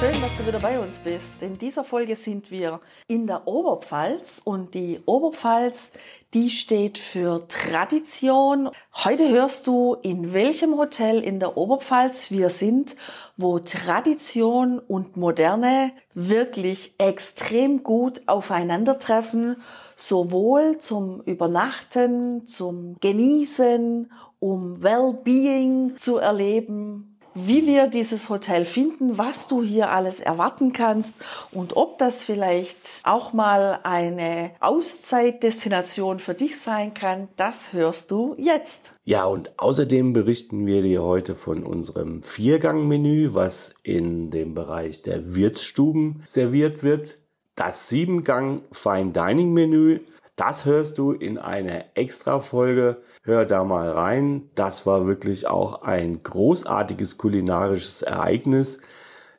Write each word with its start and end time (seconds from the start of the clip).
Schön, 0.00 0.18
dass 0.22 0.34
du 0.38 0.46
wieder 0.46 0.60
bei 0.60 0.80
uns 0.80 0.98
bist. 0.98 1.42
In 1.42 1.58
dieser 1.58 1.84
Folge 1.84 2.16
sind 2.16 2.50
wir 2.50 2.80
in 3.06 3.26
der 3.26 3.46
Oberpfalz 3.46 4.40
und 4.42 4.72
die 4.72 4.98
Oberpfalz, 5.04 5.92
die 6.32 6.48
steht 6.48 6.96
für 6.96 7.46
Tradition. 7.48 8.70
Heute 8.94 9.28
hörst 9.28 9.66
du, 9.66 9.98
in 10.00 10.32
welchem 10.32 10.78
Hotel 10.78 11.22
in 11.22 11.38
der 11.38 11.58
Oberpfalz 11.58 12.30
wir 12.30 12.48
sind, 12.48 12.96
wo 13.36 13.58
Tradition 13.58 14.78
und 14.78 15.18
Moderne 15.18 15.92
wirklich 16.14 16.94
extrem 16.96 17.82
gut 17.82 18.22
aufeinandertreffen, 18.24 19.60
sowohl 19.96 20.78
zum 20.78 21.20
Übernachten, 21.26 22.46
zum 22.46 22.96
Genießen, 23.00 24.10
um 24.38 24.82
Wellbeing 24.82 25.98
zu 25.98 26.16
erleben, 26.16 27.09
wie 27.34 27.66
wir 27.66 27.86
dieses 27.86 28.28
Hotel 28.28 28.64
finden, 28.64 29.18
was 29.18 29.48
du 29.48 29.62
hier 29.62 29.90
alles 29.90 30.20
erwarten 30.20 30.72
kannst 30.72 31.16
und 31.52 31.76
ob 31.76 31.98
das 31.98 32.22
vielleicht 32.22 32.78
auch 33.04 33.32
mal 33.32 33.80
eine 33.82 34.52
Auszeitdestination 34.60 36.18
für 36.18 36.34
dich 36.34 36.58
sein 36.58 36.94
kann, 36.94 37.28
das 37.36 37.72
hörst 37.72 38.10
du 38.10 38.34
jetzt. 38.38 38.92
Ja, 39.04 39.24
und 39.24 39.58
außerdem 39.58 40.12
berichten 40.12 40.66
wir 40.66 40.82
dir 40.82 41.02
heute 41.02 41.34
von 41.34 41.64
unserem 41.64 42.22
Viergang-Menü, 42.22 43.34
was 43.34 43.74
in 43.82 44.30
dem 44.30 44.54
Bereich 44.54 45.02
der 45.02 45.34
Wirtsstuben 45.34 46.22
serviert 46.24 46.82
wird. 46.82 47.18
Das 47.54 47.88
Siebengang 47.88 48.62
Fine 48.72 49.12
Dining 49.12 49.52
Menü 49.52 50.00
das 50.36 50.64
hörst 50.64 50.98
du 50.98 51.12
in 51.12 51.38
einer 51.38 51.84
Extra-Folge. 51.94 53.02
Hör 53.22 53.44
da 53.44 53.64
mal 53.64 53.90
rein. 53.90 54.50
Das 54.54 54.86
war 54.86 55.06
wirklich 55.06 55.46
auch 55.46 55.82
ein 55.82 56.22
großartiges 56.22 57.18
kulinarisches 57.18 58.02
Ereignis. 58.02 58.80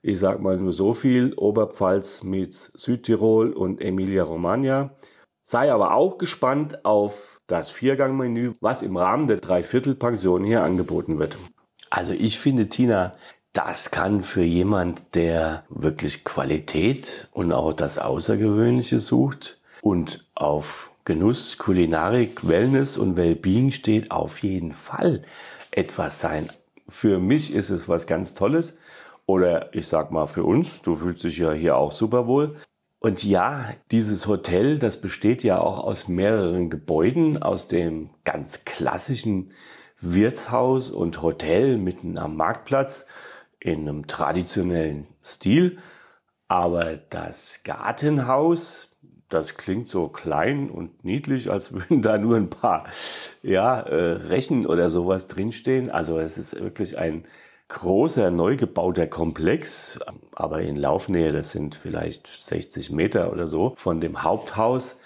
Ich 0.01 0.19
sag 0.19 0.41
mal 0.41 0.57
nur 0.57 0.73
so 0.73 0.93
viel. 0.93 1.33
Oberpfalz 1.35 2.23
mit 2.23 2.53
Südtirol 2.53 3.53
und 3.53 3.81
Emilia-Romagna. 3.81 4.95
Sei 5.43 5.71
aber 5.71 5.93
auch 5.95 6.17
gespannt 6.17 6.85
auf 6.85 7.41
das 7.47 7.69
Viergang-Menü, 7.71 8.53
was 8.61 8.81
im 8.81 8.95
Rahmen 8.95 9.27
der 9.27 9.37
Dreiviertelpension 9.37 10.43
hier 10.43 10.63
angeboten 10.63 11.19
wird. 11.19 11.37
Also 11.89 12.13
ich 12.13 12.39
finde, 12.39 12.69
Tina, 12.69 13.11
das 13.53 13.91
kann 13.91 14.21
für 14.21 14.43
jemand, 14.43 15.15
der 15.15 15.65
wirklich 15.69 16.23
Qualität 16.23 17.27
und 17.31 17.51
auch 17.51 17.73
das 17.73 17.97
Außergewöhnliche 17.97 18.99
sucht 18.99 19.60
und 19.81 20.25
auf 20.35 20.91
Genuss, 21.03 21.57
Kulinarik, 21.57 22.47
Wellness 22.47 22.97
und 22.97 23.17
Wellbeing 23.17 23.71
steht 23.71 24.11
auf 24.11 24.43
jeden 24.43 24.71
Fall 24.71 25.23
etwas 25.71 26.19
sein. 26.19 26.49
Für 26.87 27.19
mich 27.19 27.53
ist 27.53 27.69
es 27.69 27.89
was 27.89 28.05
ganz 28.07 28.33
Tolles. 28.33 28.77
Oder 29.25 29.73
ich 29.73 29.87
sag 29.87 30.11
mal 30.11 30.27
für 30.27 30.43
uns, 30.43 30.81
du 30.81 30.95
fühlst 30.95 31.23
dich 31.23 31.37
ja 31.37 31.51
hier 31.51 31.77
auch 31.77 31.91
super 31.91 32.27
wohl. 32.27 32.57
Und 32.99 33.23
ja, 33.23 33.73
dieses 33.91 34.27
Hotel, 34.27 34.77
das 34.77 35.01
besteht 35.01 35.43
ja 35.43 35.59
auch 35.59 35.83
aus 35.83 36.07
mehreren 36.07 36.69
Gebäuden, 36.69 37.41
aus 37.41 37.67
dem 37.67 38.11
ganz 38.23 38.65
klassischen 38.65 39.53
Wirtshaus 39.99 40.89
und 40.91 41.21
Hotel 41.21 41.77
mitten 41.77 42.19
am 42.19 42.35
Marktplatz 42.35 43.07
in 43.59 43.87
einem 43.87 44.07
traditionellen 44.07 45.07
Stil. 45.23 45.79
Aber 46.47 46.97
das 46.97 47.61
Gartenhaus 47.63 48.90
das 49.33 49.55
klingt 49.55 49.87
so 49.87 50.09
klein 50.09 50.69
und 50.69 51.03
niedlich, 51.03 51.49
als 51.49 51.73
würden 51.73 52.01
da 52.01 52.17
nur 52.17 52.37
ein 52.37 52.49
paar 52.49 52.85
ja, 53.41 53.79
äh, 53.79 54.11
Rechen 54.13 54.65
oder 54.65 54.89
sowas 54.89 55.27
drinstehen. 55.27 55.89
Also 55.89 56.19
es 56.19 56.37
ist 56.37 56.59
wirklich 56.59 56.97
ein 56.97 57.23
großer, 57.69 58.31
neu 58.31 58.57
gebauter 58.57 59.07
Komplex, 59.07 59.97
aber 60.33 60.61
in 60.61 60.75
Laufnähe, 60.75 61.31
das 61.31 61.51
sind 61.51 61.73
vielleicht 61.75 62.27
60 62.27 62.91
Meter 62.91 63.31
oder 63.31 63.47
so 63.47 63.73
von 63.77 64.01
dem 64.01 64.23
Haupthaus. 64.23 64.99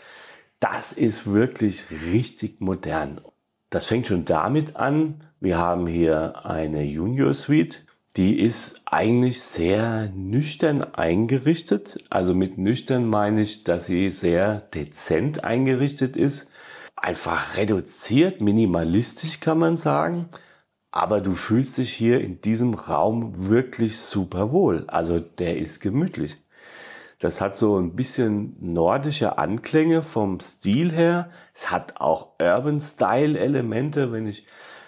Das 0.60 0.92
ist 0.92 1.32
wirklich 1.32 1.86
richtig 2.12 2.62
modern. 2.62 3.22
Das 3.70 3.86
fängt 3.86 4.08
schon 4.08 4.26
damit 4.26 4.76
an. 4.78 5.22
Wir 5.40 5.60
haben 5.60 5.86
hier 5.86 6.46
eine 6.46 6.84
Junior 6.84 7.34
Suite 7.36 7.86
die 8.18 8.40
ist 8.40 8.82
eigentlich 8.86 9.42
sehr 9.42 10.10
nüchtern 10.16 10.84
eingerichtet. 10.94 11.98
Also 12.10 12.34
mit 12.34 12.58
nüchtern 12.58 13.06
meine 13.08 13.42
ich, 13.42 13.66
dass 13.66 13.88
sie 13.88 14.10
sehr 14.10 14.60
dezent 14.74 15.44
eingerichtet 15.44 16.16
ist. 16.16 16.50
Einfach 16.96 17.58
reduziert, 17.58 18.40
minimalistisch 18.40 19.42
kann 19.42 19.60
man 19.60 19.76
sagen. 19.76 20.30
Aber 20.92 21.20
du 21.20 21.34
fühlst 21.34 21.78
dich 21.78 21.92
hier 21.92 22.22
in 22.22 22.40
diesem 22.40 22.74
Raum 22.74 23.50
wirklich 23.50 23.98
super 23.98 24.54
wohl. 24.54 24.86
Also 24.88 25.20
der 25.20 25.58
ist 25.58 25.82
gemütlich. 25.82 26.38
Das 27.20 27.42
hat 27.42 27.54
so 27.56 27.78
ein 27.78 27.96
bisschen 27.96 28.56
nordische 28.62 29.38
Anklänge 29.38 30.02
vom 30.04 30.40
Stil 30.40 30.92
her. 30.92 31.30
Es 31.54 31.70
hat 31.70 31.98
auch 31.98 32.40
Urban 32.40 32.80
Style 32.80 33.38
Elemente, 33.38 34.14
wenn 34.14 34.26
ich 34.26 34.46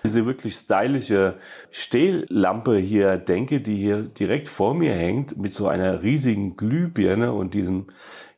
diese 0.08 0.26
wirklich 0.26 0.56
stylische 0.56 1.36
Stehlampe 1.70 2.78
hier 2.78 3.18
denke, 3.18 3.60
die 3.60 3.76
hier 3.76 4.04
direkt 4.04 4.48
vor 4.48 4.74
mir 4.74 4.94
hängt 4.94 5.38
mit 5.38 5.52
so 5.52 5.68
einer 5.68 6.02
riesigen 6.02 6.56
Glühbirne 6.56 7.34
und 7.34 7.54
diesem, 7.54 7.88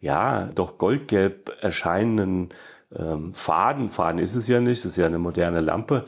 ja, 0.02 0.47
doch 0.56 0.80
goldgelb 0.80 1.52
erscheinenden 1.62 2.50
ähm, 2.96 3.34
Faden. 3.34 3.91
Faden 3.91 4.19
ist 4.19 4.34
es 4.34 4.47
ja 4.47 4.59
nicht, 4.59 4.84
das 4.84 4.94
ist 4.94 4.97
ja 4.97 5.06
eine 5.06 5.19
moderne 5.19 5.62
Lampe, 5.62 6.06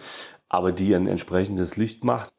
aber 0.50 0.72
die 0.72 0.96
ein 0.96 1.06
entsprechendes 1.06 1.78
Licht 1.78 2.04
macht. 2.04 2.34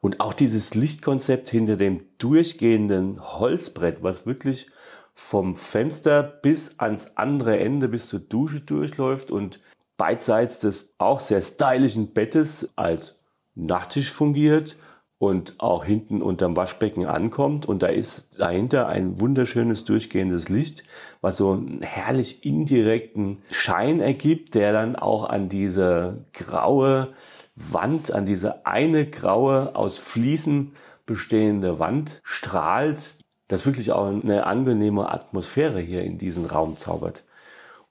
Und 0.00 0.20
auch 0.20 0.32
dieses 0.32 0.76
Lichtkonzept 0.76 1.48
hinter 1.48 1.74
dem 1.74 2.04
durchgehenden 2.18 3.20
Holzbrett, 3.20 4.04
was 4.04 4.24
wirklich 4.24 4.70
vom 5.14 5.56
Fenster 5.56 6.22
bis 6.22 6.78
ans 6.78 7.16
andere 7.16 7.58
Ende, 7.58 7.88
bis 7.88 8.06
zur 8.06 8.20
Dusche 8.20 8.60
durchläuft 8.60 9.32
und 9.32 9.58
beidseits 9.98 10.60
des 10.60 10.86
auch 10.96 11.20
sehr 11.20 11.42
stylischen 11.42 12.14
Bettes 12.14 12.70
als 12.76 13.20
Nachttisch 13.54 14.10
fungiert 14.10 14.76
und 15.18 15.56
auch 15.58 15.84
hinten 15.84 16.22
unterm 16.22 16.56
Waschbecken 16.56 17.06
ankommt. 17.06 17.66
Und 17.66 17.82
da 17.82 17.88
ist 17.88 18.40
dahinter 18.40 18.86
ein 18.86 19.20
wunderschönes 19.20 19.84
durchgehendes 19.84 20.48
Licht, 20.48 20.84
was 21.20 21.36
so 21.36 21.52
einen 21.52 21.82
herrlich 21.82 22.44
indirekten 22.46 23.42
Schein 23.50 24.00
ergibt, 24.00 24.54
der 24.54 24.72
dann 24.72 24.94
auch 24.96 25.28
an 25.28 25.48
diese 25.48 26.24
graue 26.32 27.12
Wand, 27.56 28.12
an 28.12 28.26
diese 28.26 28.64
eine 28.64 29.10
graue 29.10 29.74
aus 29.74 29.98
Fliesen 29.98 30.74
bestehende 31.04 31.80
Wand 31.80 32.20
strahlt, 32.22 33.18
das 33.48 33.66
wirklich 33.66 33.90
auch 33.90 34.06
eine 34.06 34.46
angenehme 34.46 35.10
Atmosphäre 35.10 35.80
hier 35.80 36.04
in 36.04 36.18
diesen 36.18 36.44
Raum 36.46 36.76
zaubert. 36.76 37.24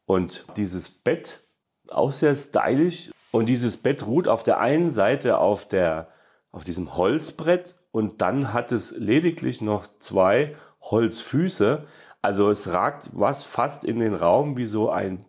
Und 0.05 0.45
dieses 0.55 0.87
Bett 0.87 1.43
auch 1.91 2.11
sehr 2.11 2.35
stylisch. 2.35 3.11
Und 3.31 3.49
dieses 3.49 3.77
Bett 3.77 4.05
ruht 4.05 4.27
auf 4.27 4.43
der 4.43 4.59
einen 4.59 4.89
Seite 4.89 5.37
auf, 5.37 5.67
der, 5.67 6.07
auf 6.51 6.63
diesem 6.63 6.95
Holzbrett 6.95 7.75
und 7.91 8.21
dann 8.21 8.53
hat 8.53 8.71
es 8.71 8.91
lediglich 8.97 9.61
noch 9.61 9.87
zwei 9.99 10.55
Holzfüße. 10.81 11.85
Also 12.21 12.49
es 12.49 12.67
ragt 12.69 13.11
was 13.13 13.43
fast 13.43 13.85
in 13.85 13.99
den 13.99 14.13
Raum 14.13 14.57
wie 14.57 14.65
so 14.65 14.89
ein 14.89 15.25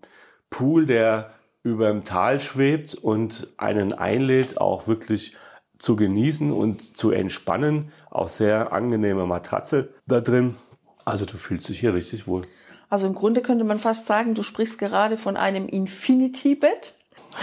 Pool, 0.50 0.86
der 0.86 1.32
über 1.62 1.88
dem 1.88 2.04
Tal 2.04 2.40
schwebt 2.40 2.94
und 2.94 3.48
einen 3.56 3.92
einlädt, 3.92 4.60
auch 4.60 4.86
wirklich 4.86 5.36
zu 5.78 5.96
genießen 5.96 6.52
und 6.52 6.96
zu 6.96 7.10
entspannen. 7.10 7.92
Auch 8.10 8.28
sehr 8.28 8.72
angenehme 8.72 9.26
Matratze 9.26 9.94
da 10.06 10.20
drin. 10.20 10.56
Also 11.04 11.24
du 11.24 11.36
fühlst 11.36 11.68
dich 11.68 11.80
hier 11.80 11.94
richtig 11.94 12.26
wohl. 12.26 12.42
Also 12.90 13.06
im 13.06 13.14
Grunde 13.14 13.42
könnte 13.42 13.64
man 13.64 13.78
fast 13.78 14.06
sagen, 14.06 14.34
du 14.34 14.42
sprichst 14.42 14.78
gerade 14.78 15.16
von 15.16 15.36
einem 15.36 15.68
Infinity-Bett. 15.68 16.94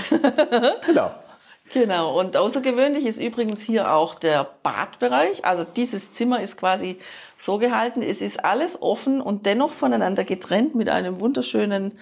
genau. 0.85 1.11
Genau, 1.73 2.19
und 2.19 2.37
außergewöhnlich 2.37 3.05
ist 3.05 3.19
übrigens 3.19 3.63
hier 3.63 3.91
auch 3.91 4.15
der 4.15 4.47
Badbereich. 4.61 5.45
Also 5.45 5.63
dieses 5.63 6.13
Zimmer 6.13 6.39
ist 6.39 6.57
quasi 6.57 6.99
so 7.37 7.57
gehalten, 7.57 8.03
es 8.03 8.21
ist 8.21 8.45
alles 8.45 8.81
offen 8.81 9.19
und 9.19 9.45
dennoch 9.45 9.71
voneinander 9.71 10.23
getrennt 10.23 10.75
mit 10.75 10.89
einem 10.89 11.19
wunderschönen 11.19 11.97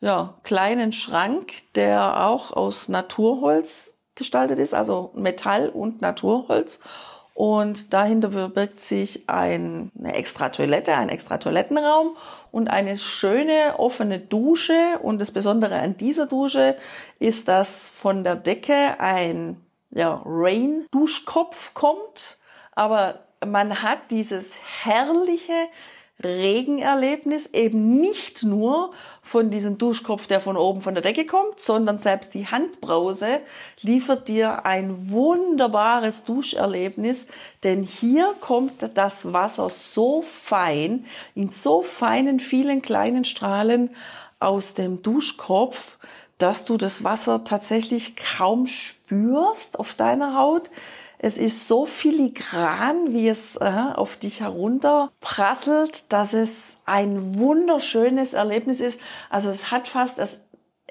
ja, 0.00 0.34
kleinen 0.42 0.92
Schrank, 0.92 1.52
der 1.74 2.26
auch 2.26 2.52
aus 2.52 2.88
Naturholz 2.88 3.94
gestaltet 4.14 4.58
ist, 4.58 4.74
also 4.74 5.10
Metall 5.14 5.68
und 5.70 6.02
Naturholz. 6.02 6.80
Und 7.34 7.94
dahinter 7.94 8.32
verbirgt 8.32 8.80
sich 8.80 9.28
ein, 9.28 9.90
eine 9.98 10.14
extra 10.14 10.48
Toilette, 10.48 10.94
ein 10.94 11.08
extra 11.08 11.38
Toilettenraum 11.38 12.16
und 12.50 12.68
eine 12.68 12.96
schöne 12.96 13.78
offene 13.78 14.18
Dusche. 14.18 14.98
Und 15.02 15.20
das 15.20 15.30
Besondere 15.30 15.76
an 15.80 15.96
dieser 15.96 16.26
Dusche 16.26 16.76
ist, 17.18 17.48
dass 17.48 17.90
von 17.90 18.24
der 18.24 18.36
Decke 18.36 18.98
ein 18.98 19.60
ja, 19.90 20.22
Rain-Duschkopf 20.24 21.74
kommt. 21.74 22.38
Aber 22.72 23.20
man 23.44 23.82
hat 23.82 24.10
dieses 24.10 24.58
herrliche 24.84 25.68
Regenerlebnis 26.22 27.46
eben 27.52 28.00
nicht 28.00 28.42
nur 28.42 28.90
von 29.22 29.50
diesem 29.50 29.78
Duschkopf, 29.78 30.26
der 30.26 30.40
von 30.40 30.56
oben 30.56 30.82
von 30.82 30.94
der 30.94 31.02
Decke 31.02 31.26
kommt, 31.26 31.60
sondern 31.60 31.98
selbst 31.98 32.34
die 32.34 32.46
Handbrause 32.46 33.40
liefert 33.82 34.26
dir 34.26 34.66
ein 34.66 35.10
wunderbares 35.10 36.24
Duscherlebnis, 36.24 37.28
denn 37.62 37.84
hier 37.84 38.34
kommt 38.40 38.84
das 38.94 39.32
Wasser 39.32 39.70
so 39.70 40.22
fein, 40.22 41.06
in 41.36 41.50
so 41.50 41.82
feinen, 41.82 42.40
vielen 42.40 42.82
kleinen 42.82 43.24
Strahlen 43.24 43.90
aus 44.40 44.74
dem 44.74 45.02
Duschkopf, 45.02 45.98
dass 46.38 46.64
du 46.64 46.76
das 46.76 47.04
Wasser 47.04 47.44
tatsächlich 47.44 48.14
kaum 48.16 48.66
spürst 48.66 49.78
auf 49.78 49.94
deiner 49.94 50.36
Haut. 50.36 50.70
Es 51.18 51.36
ist 51.36 51.66
so 51.66 51.84
filigran, 51.84 53.12
wie 53.12 53.28
es 53.28 53.56
äh, 53.56 53.64
auf 53.94 54.16
dich 54.16 54.40
herunterprasselt, 54.40 56.12
dass 56.12 56.32
es 56.32 56.78
ein 56.86 57.36
wunderschönes 57.36 58.34
Erlebnis 58.34 58.80
ist. 58.80 59.00
Also 59.28 59.50
es 59.50 59.72
hat 59.72 59.88
fast, 59.88 60.20
es, 60.20 60.44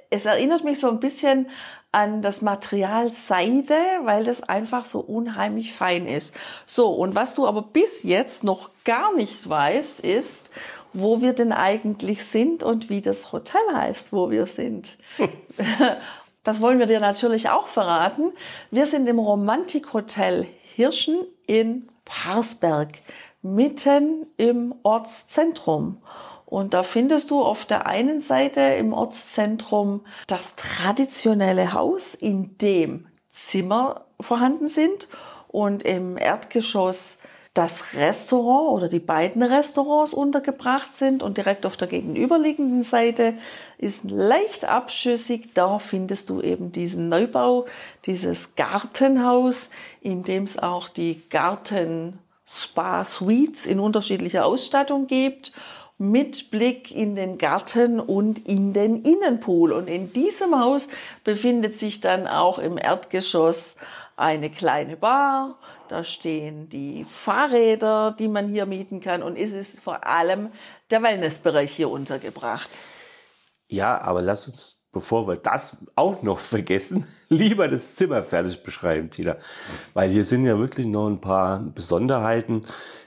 es 0.10 0.26
erinnert 0.26 0.66
mich 0.66 0.80
so 0.80 0.90
ein 0.90 1.00
bisschen 1.00 1.50
an 1.94 2.22
das 2.22 2.42
Material 2.42 3.14
Seide, 3.14 3.80
weil 4.04 4.26
das 4.26 4.44
einfach 4.44 4.86
so 4.86 5.00
unheimlich 5.00 5.74
fein 5.74 6.06
ist. 6.06 6.36
So, 6.66 6.90
und 6.90 7.16
was 7.16 7.34
du 7.34 7.48
aber 7.48 7.62
bis 7.62 8.04
jetzt 8.04 8.44
noch 8.44 8.70
gar 8.84 9.16
nicht 9.16 9.48
weißt, 9.48 10.02
ist, 10.02 10.50
wo 10.92 11.22
wir 11.22 11.32
denn 11.34 11.54
eigentlich 11.54 12.26
sind 12.26 12.64
und 12.64 12.90
wie 12.90 13.02
das 13.02 13.32
Hotel 13.32 13.62
heißt, 13.74 14.12
wo 14.12 14.30
wir 14.30 14.46
sind. 14.46 14.98
Das 16.48 16.62
wollen 16.62 16.80
wir 16.80 16.86
dir 16.86 17.02
natürlich 17.02 17.50
auch 17.50 17.68
verraten. 17.68 18.32
Wir 18.72 18.86
sind 18.86 19.06
im 19.08 19.20
Romantikhotel 19.20 20.48
Hirschen 20.62 21.26
in 21.46 21.90
Parsberg, 22.06 23.00
mitten 23.42 24.28
im 24.38 24.74
Ortszentrum. 24.82 25.98
Und 26.46 26.74
da 26.74 26.84
findest 26.84 27.32
du 27.32 27.44
auf 27.44 27.66
der 27.66 27.86
einen 27.86 28.22
Seite 28.22 28.62
im 28.62 28.94
Ortszentrum 28.94 30.06
das 30.28 30.56
traditionelle 30.56 31.74
Haus, 31.74 32.14
in 32.14 32.58
dem 32.60 33.08
Zimmer 33.30 34.06
vorhanden 34.22 34.70
sind 34.70 35.10
und 35.50 35.84
im 35.84 36.18
Erdgeschoss 36.18 37.20
das 37.58 37.96
Restaurant 37.96 38.72
oder 38.72 38.88
die 38.88 39.00
beiden 39.00 39.42
Restaurants 39.42 40.14
untergebracht 40.14 40.96
sind 40.96 41.24
und 41.24 41.38
direkt 41.38 41.66
auf 41.66 41.76
der 41.76 41.88
gegenüberliegenden 41.88 42.84
Seite 42.84 43.34
ist 43.78 44.12
leicht 44.12 44.66
abschüssig. 44.66 45.50
Da 45.56 45.80
findest 45.80 46.30
du 46.30 46.42
eben 46.42 46.72
diesen 46.72 47.10
Neubau, 47.10 47.66
dieses 48.06 48.56
Gartenhaus, 48.56 49.72
in 50.02 50.24
dem 50.24 50.44
es 50.44 50.60
auch 50.60 50.88
die 50.88 51.22
Garten 51.30 52.20
Spa 52.46 53.04
Suites 53.04 53.66
in 53.66 53.80
unterschiedlicher 53.80 54.46
Ausstattung 54.46 55.08
gibt 55.08 55.52
mit 55.98 56.52
Blick 56.52 56.92
in 56.92 57.16
den 57.16 57.40
Garten 57.40 58.00
und 58.00 58.46
in 58.46 58.72
den 58.74 59.02
Innenpool. 59.02 59.72
Und 59.72 59.88
in 59.88 60.14
diesem 60.14 60.60
Haus 60.60 60.90
befindet 61.24 61.76
sich 61.76 62.02
dann 62.02 62.28
auch 62.28 62.60
im 62.60 62.78
Erdgeschoss 62.78 63.78
eine 64.18 64.50
kleine 64.50 64.98
Bar, 64.98 65.60
da 65.88 66.04
stehen 66.04 66.68
die 66.70 67.06
Fahrräder, 67.06 68.16
die 68.18 68.28
man 68.28 68.50
hier 68.50 68.66
mieten 68.66 69.00
kann 69.00 69.22
und 69.22 69.38
es 69.38 69.54
ist 69.54 69.80
vor 69.80 70.06
allem 70.06 70.50
der 70.90 71.04
Wellnessbereich 71.04 71.72
hier 71.72 71.90
untergebracht. 71.90 72.70
Ja, 73.68 74.02
aber 74.02 74.24
lass 74.24 74.48
uns, 74.48 74.80
bevor 74.92 75.28
wir 75.28 75.36
das 75.36 75.78
auch 75.96 76.24
noch 76.24 76.40
vergessen, 76.40 77.06
lieber 77.30 77.68
das 77.68 77.94
Zimmer 77.96 78.24
fertig 78.24 78.64
beschreiben, 78.64 79.12
Tina. 79.12 79.38
Weil 79.94 80.10
hier 80.10 80.26
sind 80.26 80.46
ja 80.46 80.58
wirklich 80.58 80.88
noch 80.88 81.08
ein 81.08 81.22
paar 81.22 81.60
Besonderheiten, 81.60 82.64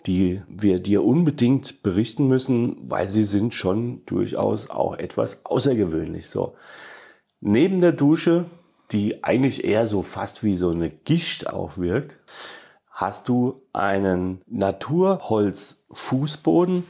die 0.07 0.43
wir 0.49 0.79
dir 0.79 1.05
unbedingt 1.05 1.83
berichten 1.83 2.29
müssen, 2.29 2.89
weil 2.89 3.11
sie 3.11 3.25
sind 3.25 3.53
schon 3.53 4.05
durchaus 4.07 4.71
auch 4.71 4.97
etwas 4.97 5.45
außergewöhnlich. 5.45 6.29
So. 6.29 6.55
Neben 7.41 7.81
der 7.81 7.93
Dusche 7.93 8.47
die 8.93 9.25
eigentlich 9.25 9.65
eher 9.65 9.87
so 9.87 10.03
fast 10.03 10.43
wie 10.43 10.57
so 10.57 10.71
eine 10.71 10.91
Gischt 10.91 11.47
auch 11.47 11.79
wirkt, 11.79 12.19
hast 12.91 13.29
du 13.29 13.63
einen 13.73 14.43
Naturholzfußboden 14.47 16.85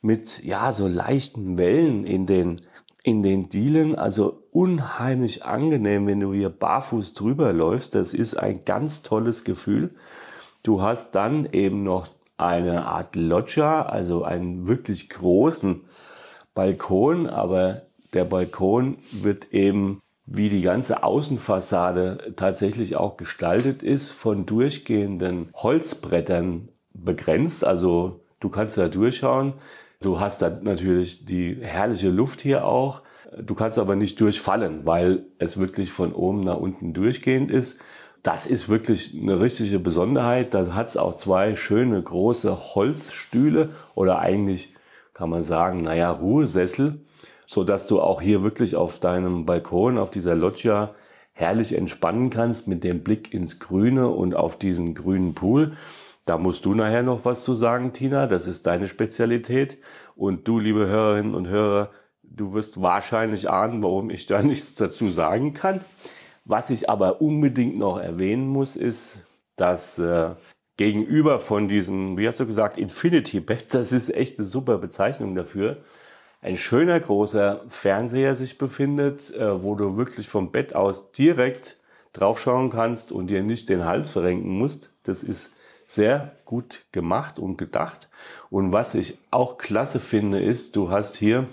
mit 0.00 0.42
ja 0.42 0.72
so 0.72 0.88
leichten 0.88 1.58
Wellen 1.58 2.04
in 2.04 2.24
den 2.26 2.62
in 3.04 3.24
den 3.24 3.48
Dielen, 3.48 3.96
also 3.96 4.44
unheimlich 4.52 5.44
angenehm, 5.44 6.06
wenn 6.06 6.20
du 6.20 6.32
hier 6.32 6.50
barfuß 6.50 7.14
drüber 7.14 7.52
läufst. 7.52 7.96
Das 7.96 8.14
ist 8.14 8.36
ein 8.36 8.64
ganz 8.64 9.02
tolles 9.02 9.42
Gefühl. 9.42 9.90
Du 10.62 10.82
hast 10.82 11.16
dann 11.16 11.48
eben 11.50 11.82
noch 11.82 12.06
eine 12.36 12.86
Art 12.86 13.16
Loggia, 13.16 13.82
also 13.82 14.22
einen 14.22 14.68
wirklich 14.68 15.08
großen 15.08 15.80
Balkon, 16.54 17.26
aber 17.26 17.82
der 18.12 18.24
Balkon 18.24 18.98
wird 19.10 19.52
eben 19.52 20.00
wie 20.26 20.48
die 20.48 20.62
ganze 20.62 21.02
Außenfassade 21.02 22.34
tatsächlich 22.36 22.96
auch 22.96 23.16
gestaltet 23.16 23.82
ist, 23.82 24.10
von 24.10 24.46
durchgehenden 24.46 25.48
Holzbrettern 25.54 26.68
begrenzt. 26.94 27.64
Also 27.64 28.24
du 28.40 28.48
kannst 28.48 28.78
da 28.78 28.88
durchschauen. 28.88 29.54
Du 30.00 30.20
hast 30.20 30.42
da 30.42 30.50
natürlich 30.50 31.24
die 31.24 31.56
herrliche 31.60 32.10
Luft 32.10 32.40
hier 32.40 32.66
auch. 32.66 33.02
Du 33.40 33.54
kannst 33.54 33.78
aber 33.78 33.96
nicht 33.96 34.20
durchfallen, 34.20 34.84
weil 34.84 35.26
es 35.38 35.58
wirklich 35.58 35.90
von 35.90 36.12
oben 36.12 36.40
nach 36.40 36.58
unten 36.58 36.92
durchgehend 36.92 37.50
ist. 37.50 37.78
Das 38.22 38.46
ist 38.46 38.68
wirklich 38.68 39.18
eine 39.20 39.40
richtige 39.40 39.80
Besonderheit. 39.80 40.54
Da 40.54 40.74
hat 40.74 40.86
es 40.86 40.96
auch 40.96 41.14
zwei 41.14 41.56
schöne 41.56 42.00
große 42.00 42.74
Holzstühle 42.74 43.70
oder 43.94 44.20
eigentlich 44.20 44.74
kann 45.14 45.30
man 45.30 45.42
sagen, 45.42 45.82
naja, 45.82 46.10
Ruhesessel 46.10 47.00
so 47.46 47.64
dass 47.64 47.86
du 47.86 48.00
auch 48.00 48.20
hier 48.20 48.42
wirklich 48.42 48.76
auf 48.76 48.98
deinem 48.98 49.46
Balkon, 49.46 49.98
auf 49.98 50.10
dieser 50.10 50.34
Loggia 50.34 50.94
herrlich 51.32 51.76
entspannen 51.76 52.30
kannst 52.30 52.68
mit 52.68 52.84
dem 52.84 53.02
Blick 53.02 53.32
ins 53.32 53.58
Grüne 53.58 54.08
und 54.08 54.34
auf 54.34 54.58
diesen 54.58 54.94
grünen 54.94 55.34
Pool. 55.34 55.72
Da 56.24 56.38
musst 56.38 56.64
du 56.64 56.74
nachher 56.74 57.02
noch 57.02 57.24
was 57.24 57.42
zu 57.42 57.54
sagen, 57.54 57.92
Tina. 57.92 58.26
Das 58.26 58.46
ist 58.46 58.66
deine 58.66 58.86
Spezialität. 58.86 59.78
Und 60.14 60.46
du, 60.46 60.60
liebe 60.60 60.86
Hörerinnen 60.86 61.34
und 61.34 61.48
Hörer, 61.48 61.90
du 62.22 62.54
wirst 62.54 62.80
wahrscheinlich 62.80 63.50
ahnen, 63.50 63.82
warum 63.82 64.10
ich 64.10 64.26
da 64.26 64.42
nichts 64.42 64.74
dazu 64.74 65.10
sagen 65.10 65.52
kann. 65.54 65.80
Was 66.44 66.70
ich 66.70 66.88
aber 66.88 67.20
unbedingt 67.20 67.78
noch 67.78 67.98
erwähnen 67.98 68.46
muss, 68.46 68.76
ist, 68.76 69.24
dass 69.56 69.98
äh, 69.98 70.30
gegenüber 70.76 71.38
von 71.38 71.68
diesem, 71.68 72.18
wie 72.18 72.26
hast 72.26 72.40
du 72.40 72.46
gesagt, 72.46 72.78
Infinity 72.78 73.40
Bed, 73.40 73.66
das 73.74 73.92
ist 73.92 74.14
echt 74.14 74.38
eine 74.38 74.46
super 74.46 74.78
Bezeichnung 74.78 75.34
dafür, 75.34 75.78
ein 76.42 76.56
schöner 76.56 77.00
großer 77.00 77.62
Fernseher 77.68 78.34
sich 78.34 78.58
befindet, 78.58 79.32
äh, 79.34 79.62
wo 79.62 79.74
du 79.76 79.96
wirklich 79.96 80.28
vom 80.28 80.50
Bett 80.50 80.74
aus 80.74 81.12
direkt 81.12 81.76
draufschauen 82.12 82.70
kannst 82.70 83.12
und 83.12 83.28
dir 83.28 83.42
nicht 83.42 83.68
den 83.68 83.84
Hals 83.84 84.10
verrenken 84.10 84.58
musst. 84.58 84.90
Das 85.04 85.22
ist 85.22 85.50
sehr 85.86 86.32
gut 86.44 86.82
gemacht 86.90 87.38
und 87.38 87.56
gedacht. 87.56 88.08
Und 88.50 88.72
was 88.72 88.94
ich 88.94 89.18
auch 89.30 89.56
klasse 89.56 90.00
finde, 90.00 90.40
ist, 90.40 90.76
du 90.76 90.90
hast 90.90 91.16
hier 91.16 91.46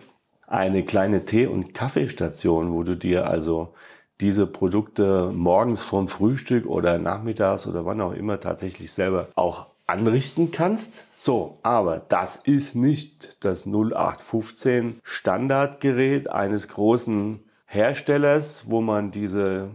eine 0.47 0.83
kleine 0.83 1.23
Tee- 1.23 1.47
und 1.47 1.73
Kaffeestation, 1.73 2.73
wo 2.73 2.83
du 2.83 2.97
dir 2.97 3.27
also 3.27 3.73
diese 4.21 4.47
Produkte 4.47 5.31
morgens 5.33 5.83
vorm 5.83 6.07
Frühstück 6.07 6.65
oder 6.65 6.97
nachmittags 6.97 7.67
oder 7.67 7.85
wann 7.85 8.01
auch 8.01 8.13
immer 8.13 8.39
tatsächlich 8.39 8.91
selber 8.91 9.29
auch 9.35 9.67
anrichten 9.89 10.51
kannst. 10.51 11.05
So, 11.15 11.57
aber 11.63 11.97
das 11.97 12.37
ist 12.37 12.75
nicht 12.75 13.43
das 13.43 13.65
0815 13.65 14.99
Standardgerät 15.01 16.29
eines 16.29 16.67
großen 16.67 17.39
Herstellers, 17.65 18.65
wo 18.69 18.81
man 18.81 19.11
diese 19.11 19.69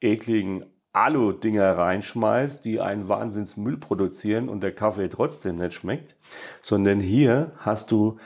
ekligen 0.00 0.64
Alu-Dinger 0.92 1.76
reinschmeißt, 1.76 2.64
die 2.64 2.80
einen 2.80 3.08
Wahnsinnsmüll 3.08 3.76
produzieren 3.76 4.48
und 4.48 4.62
der 4.62 4.72
Kaffee 4.72 5.08
trotzdem 5.08 5.56
nicht 5.56 5.74
schmeckt, 5.74 6.16
sondern 6.62 7.00
hier 7.00 7.52
hast 7.58 7.90
du 7.90 8.18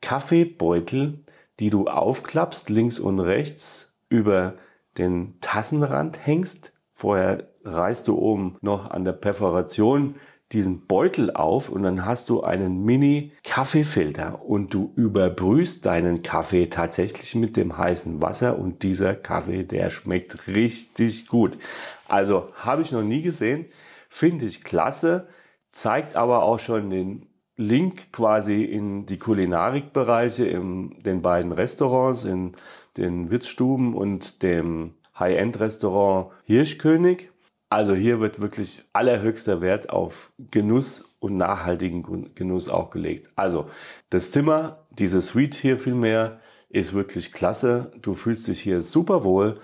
Kaffeebeutel, 0.00 1.24
die 1.60 1.70
du 1.70 1.86
aufklappst, 1.86 2.70
links 2.70 2.98
und 2.98 3.20
rechts 3.20 3.92
über 4.08 4.54
den 4.98 5.40
Tassenrand 5.40 6.26
hängst. 6.26 6.72
Vorher 6.90 7.48
reißt 7.64 8.08
du 8.08 8.18
oben 8.18 8.56
noch 8.60 8.90
an 8.90 9.04
der 9.04 9.12
Perforation 9.12 10.16
diesen 10.52 10.86
Beutel 10.86 11.30
auf 11.30 11.68
und 11.68 11.82
dann 11.82 12.06
hast 12.06 12.30
du 12.30 12.42
einen 12.42 12.84
Mini-Kaffeefilter 12.84 14.42
und 14.42 14.72
du 14.72 14.92
überbrühst 14.96 15.84
deinen 15.84 16.22
Kaffee 16.22 16.66
tatsächlich 16.66 17.34
mit 17.34 17.56
dem 17.56 17.76
heißen 17.76 18.22
Wasser 18.22 18.58
und 18.58 18.82
dieser 18.82 19.14
Kaffee, 19.14 19.64
der 19.64 19.90
schmeckt 19.90 20.46
richtig 20.46 21.26
gut. 21.26 21.58
Also 22.06 22.48
habe 22.54 22.82
ich 22.82 22.92
noch 22.92 23.02
nie 23.02 23.20
gesehen, 23.20 23.66
finde 24.08 24.46
ich 24.46 24.64
klasse, 24.64 25.28
zeigt 25.70 26.16
aber 26.16 26.42
auch 26.42 26.58
schon 26.58 26.88
den 26.88 27.26
Link 27.56 28.12
quasi 28.12 28.62
in 28.62 29.04
die 29.04 29.18
Kulinarikbereiche 29.18 30.46
in 30.46 30.98
den 31.00 31.20
beiden 31.22 31.52
Restaurants, 31.52 32.24
in 32.24 32.52
den 32.96 33.30
Wirtsstuben 33.30 33.94
und 33.94 34.42
dem 34.42 34.94
High-End-Restaurant 35.18 36.30
Hirschkönig. 36.44 37.30
Also 37.70 37.94
hier 37.94 38.20
wird 38.20 38.40
wirklich 38.40 38.84
allerhöchster 38.94 39.60
Wert 39.60 39.90
auf 39.90 40.32
Genuss 40.38 41.04
und 41.18 41.36
nachhaltigen 41.36 42.34
Genuss 42.34 42.68
auch 42.68 42.90
gelegt. 42.90 43.30
Also 43.36 43.68
das 44.08 44.30
Zimmer, 44.30 44.86
diese 44.90 45.20
Suite 45.20 45.54
hier 45.54 45.76
vielmehr, 45.76 46.40
ist 46.70 46.94
wirklich 46.94 47.32
klasse. 47.32 47.92
Du 48.00 48.14
fühlst 48.14 48.48
dich 48.48 48.60
hier 48.60 48.80
super 48.80 49.22
wohl. 49.24 49.60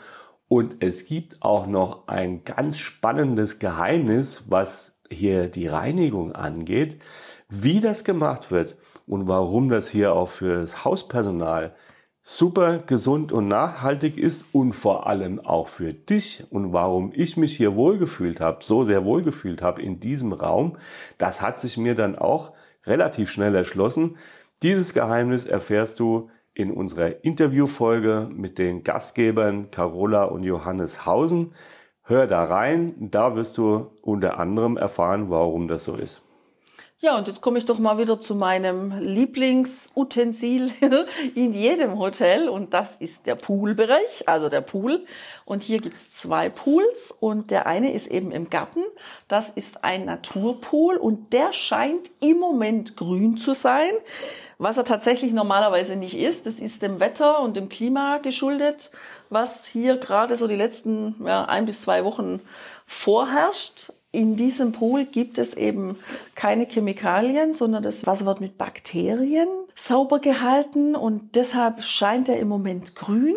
Und 0.49 0.77
es 0.81 1.07
gibt 1.07 1.43
auch 1.43 1.67
noch 1.67 2.07
ein 2.07 2.45
ganz 2.45 2.79
spannendes 2.79 3.59
Geheimnis, 3.59 4.45
was 4.49 4.99
hier 5.11 5.49
die 5.49 5.67
Reinigung 5.67 6.33
angeht. 6.33 6.99
Wie 7.49 7.81
das 7.81 8.05
gemacht 8.05 8.51
wird 8.51 8.77
und 9.07 9.29
warum 9.29 9.69
das 9.69 9.89
hier 9.89 10.15
auch 10.15 10.29
für 10.29 10.61
das 10.61 10.85
Hauspersonal 10.85 11.75
super 12.27 12.79
gesund 12.79 13.33
und 13.33 13.49
nachhaltig 13.49 14.17
ist 14.17 14.47
und 14.51 14.73
vor 14.73 15.07
allem 15.07 15.41
auch 15.41 15.69
für 15.69 15.93
dich 15.93 16.47
und 16.49 16.73
warum 16.73 17.13
ich 17.15 17.37
mich 17.37 17.55
hier 17.55 17.77
wohlgefühlt 17.77 18.41
habe, 18.41 18.65
so 18.65 18.83
sehr 18.83 19.05
wohlgefühlt 19.05 19.61
habe 19.61 19.83
in 19.83 20.01
diesem 20.01 20.33
Raum, 20.33 20.79
das 21.19 21.43
hat 21.43 21.61
sich 21.61 21.77
mir 21.77 21.95
dann 21.95 22.17
auch 22.17 22.55
relativ 22.87 23.31
schnell 23.31 23.55
erschlossen. 23.55 24.17
Dieses 24.63 24.95
Geheimnis 24.95 25.45
erfährst 25.45 26.01
du 26.01 26.31
in 26.55 26.71
unserer 26.71 27.23
Interviewfolge 27.25 28.31
mit 28.33 28.59
den 28.59 28.85
Gastgebern 28.85 29.71
Carola 29.71 30.25
und 30.25 30.45
Johannes 30.45 31.05
Hausen. 31.05 31.51
Hör 32.05 32.27
da 32.27 32.45
rein, 32.45 32.95
da 33.11 33.37
wirst 33.37 33.59
du 33.59 33.91
unter 34.01 34.39
anderem 34.39 34.79
erfahren, 34.79 35.29
warum 35.29 35.69
das 35.69 35.85
so 35.85 35.95
ist. 35.95 36.23
Ja, 37.05 37.19
und 37.19 37.29
jetzt 37.29 37.43
komme 37.43 37.59
ich 37.59 37.67
doch 37.67 37.79
mal 37.79 37.99
wieder 37.99 38.19
zu 38.19 38.35
meinem 38.35 38.99
Lieblingsutensil 38.99 40.73
in 41.35 41.53
jedem 41.53 41.99
Hotel 41.99 42.49
und 42.49 42.73
das 42.73 42.97
ist 42.97 43.27
der 43.27 43.35
Poolbereich, 43.35 44.27
also 44.27 44.49
der 44.49 44.63
Pool. 44.63 45.05
Und 45.45 45.63
hier 45.63 45.83
gibt 45.83 45.97
es 45.97 46.15
zwei 46.15 46.49
Pools 46.49 47.11
und 47.11 47.51
der 47.51 47.67
eine 47.67 47.93
ist 47.93 48.07
eben 48.07 48.33
im 48.33 48.49
Garten. 48.49 48.81
Das 49.29 49.51
ist 49.51 49.85
ein 49.85 50.07
Naturpool 50.07 50.97
und 50.97 51.35
der 51.35 51.53
scheint 51.53 52.09
im 52.21 52.39
Moment 52.39 52.97
grün 52.97 53.37
zu 53.37 53.53
sein, 53.53 53.93
was 54.57 54.79
er 54.79 54.85
tatsächlich 54.87 55.35
normalerweise 55.35 55.97
nicht 55.97 56.17
ist. 56.17 56.47
Das 56.47 56.59
ist 56.59 56.81
dem 56.81 57.01
Wetter 57.01 57.41
und 57.41 57.59
dem 57.59 57.69
Klima 57.69 58.17
geschuldet, 58.17 58.93
was 59.29 59.67
hier 59.67 59.99
gerade 59.99 60.37
so 60.37 60.49
die 60.49 60.57
letzten 60.57 61.23
ja, 61.27 61.45
ein 61.45 61.67
bis 61.67 61.83
zwei 61.83 62.03
Wochen 62.03 62.41
vorherrscht 62.87 63.93
in 64.15 64.37
diesem 64.37 64.73
Pool 64.73 65.05
gibt 65.05 65.39
es 65.39 65.55
eben 65.55 65.97
keine 66.35 66.67
Chemikalien, 66.67 67.53
sondern 67.53 67.83
das 67.83 68.07
Wasser 68.07 68.27
wird 68.27 68.41
mit 68.41 68.57
Bakterien 68.57 69.49
sauber 69.75 70.21
gehalten 70.21 70.95
und 70.95 71.35
deshalb 71.35 71.83
scheint 71.83 72.29
er 72.29 72.39
im 72.39 72.49
Moment 72.49 72.95
grün. 72.95 73.35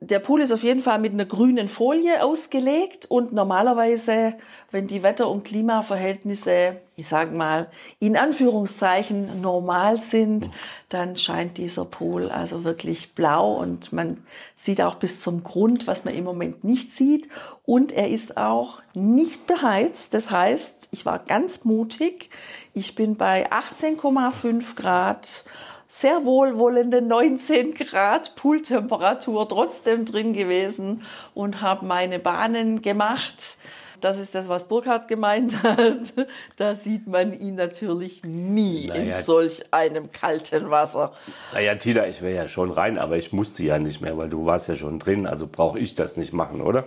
Der 0.00 0.20
Pool 0.20 0.42
ist 0.42 0.52
auf 0.52 0.62
jeden 0.62 0.80
Fall 0.80 1.00
mit 1.00 1.12
einer 1.12 1.24
grünen 1.24 1.66
Folie 1.66 2.22
ausgelegt 2.22 3.06
und 3.06 3.32
normalerweise, 3.32 4.34
wenn 4.70 4.86
die 4.86 5.02
Wetter- 5.02 5.28
und 5.28 5.44
Klimaverhältnisse, 5.44 6.76
ich 6.94 7.08
sage 7.08 7.34
mal, 7.34 7.68
in 7.98 8.16
Anführungszeichen 8.16 9.40
normal 9.40 10.00
sind, 10.00 10.48
dann 10.88 11.16
scheint 11.16 11.58
dieser 11.58 11.84
Pool 11.84 12.30
also 12.30 12.62
wirklich 12.62 13.14
blau 13.14 13.54
und 13.54 13.92
man 13.92 14.22
sieht 14.54 14.80
auch 14.82 14.94
bis 14.94 15.18
zum 15.18 15.42
Grund, 15.42 15.88
was 15.88 16.04
man 16.04 16.14
im 16.14 16.22
Moment 16.22 16.62
nicht 16.62 16.92
sieht. 16.92 17.28
Und 17.64 17.90
er 17.90 18.08
ist 18.08 18.36
auch 18.36 18.80
nicht 18.94 19.48
beheizt. 19.48 20.14
Das 20.14 20.30
heißt, 20.30 20.90
ich 20.92 21.06
war 21.06 21.18
ganz 21.18 21.64
mutig. 21.64 22.30
Ich 22.72 22.94
bin 22.94 23.16
bei 23.16 23.50
18,5 23.50 24.76
Grad 24.76 25.44
sehr 25.88 26.26
wohlwollende 26.26 27.00
19 27.00 27.74
Grad 27.74 28.36
Pooltemperatur 28.36 29.48
trotzdem 29.48 30.04
drin 30.04 30.34
gewesen 30.34 31.02
und 31.34 31.62
habe 31.62 31.86
meine 31.86 32.18
Bahnen 32.18 32.82
gemacht. 32.82 33.56
Das 34.00 34.18
ist 34.18 34.34
das, 34.34 34.48
was 34.48 34.68
Burkhardt 34.68 35.08
gemeint 35.08 35.62
hat. 35.62 36.12
Da 36.56 36.74
sieht 36.74 37.08
man 37.08 37.38
ihn 37.38 37.56
natürlich 37.56 38.22
nie 38.22 38.86
naja, 38.86 39.02
in 39.02 39.14
solch 39.14 39.72
einem 39.72 40.12
kalten 40.12 40.70
Wasser. 40.70 41.14
Naja, 41.52 41.74
Tina, 41.74 42.06
ich 42.06 42.22
wäre 42.22 42.34
ja 42.34 42.48
schon 42.48 42.70
rein, 42.70 42.98
aber 42.98 43.16
ich 43.16 43.32
musste 43.32 43.64
ja 43.64 43.78
nicht 43.78 44.00
mehr, 44.00 44.16
weil 44.16 44.28
du 44.28 44.46
warst 44.46 44.68
ja 44.68 44.74
schon 44.74 44.98
drin. 44.98 45.26
Also 45.26 45.48
brauche 45.50 45.78
ich 45.78 45.94
das 45.94 46.16
nicht 46.16 46.32
machen, 46.32 46.60
oder? 46.60 46.84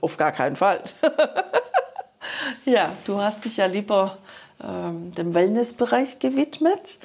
Auf 0.00 0.16
gar 0.16 0.32
keinen 0.32 0.56
Fall. 0.56 0.80
ja, 2.64 2.92
du 3.04 3.20
hast 3.20 3.44
dich 3.44 3.58
ja 3.58 3.66
lieber 3.66 4.16
ähm, 4.62 5.10
dem 5.12 5.34
Wellnessbereich 5.34 6.20
gewidmet. 6.20 6.98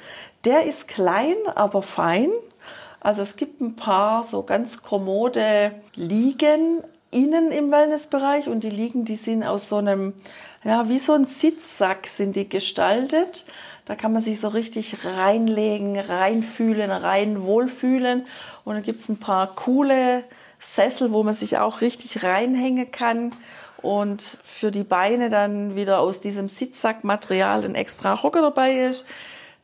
Der 0.46 0.64
ist 0.64 0.86
klein, 0.86 1.34
aber 1.56 1.82
fein. 1.82 2.30
Also 3.00 3.20
es 3.20 3.34
gibt 3.34 3.60
ein 3.60 3.74
paar 3.74 4.22
so 4.22 4.44
ganz 4.44 4.80
kommode 4.80 5.72
Liegen 5.96 6.84
innen 7.10 7.50
im 7.50 7.72
Wellnessbereich 7.72 8.48
und 8.48 8.62
die 8.62 8.70
Liegen, 8.70 9.04
die 9.04 9.16
sind 9.16 9.42
aus 9.42 9.68
so 9.68 9.76
einem, 9.76 10.14
ja, 10.62 10.88
wie 10.88 10.98
so 10.98 11.14
ein 11.14 11.24
Sitzsack 11.24 12.06
sind 12.06 12.36
die 12.36 12.48
gestaltet. 12.48 13.44
Da 13.86 13.96
kann 13.96 14.12
man 14.12 14.22
sich 14.22 14.38
so 14.38 14.46
richtig 14.46 15.04
reinlegen, 15.04 15.98
reinfühlen, 15.98 16.92
rein 16.92 17.42
wohlfühlen. 17.42 18.24
Und 18.64 18.74
dann 18.74 18.82
gibt 18.84 19.00
es 19.00 19.08
ein 19.08 19.18
paar 19.18 19.52
coole 19.56 20.22
Sessel, 20.60 21.12
wo 21.12 21.24
man 21.24 21.34
sich 21.34 21.58
auch 21.58 21.80
richtig 21.80 22.22
reinhängen 22.22 22.92
kann. 22.92 23.32
Und 23.82 24.22
für 24.44 24.70
die 24.70 24.84
Beine 24.84 25.28
dann 25.28 25.74
wieder 25.74 25.98
aus 25.98 26.20
diesem 26.20 26.48
Sitzsackmaterial 26.48 27.64
ein 27.64 27.74
extra 27.74 28.22
Hocker 28.22 28.42
dabei 28.42 28.74
ist. 28.78 29.06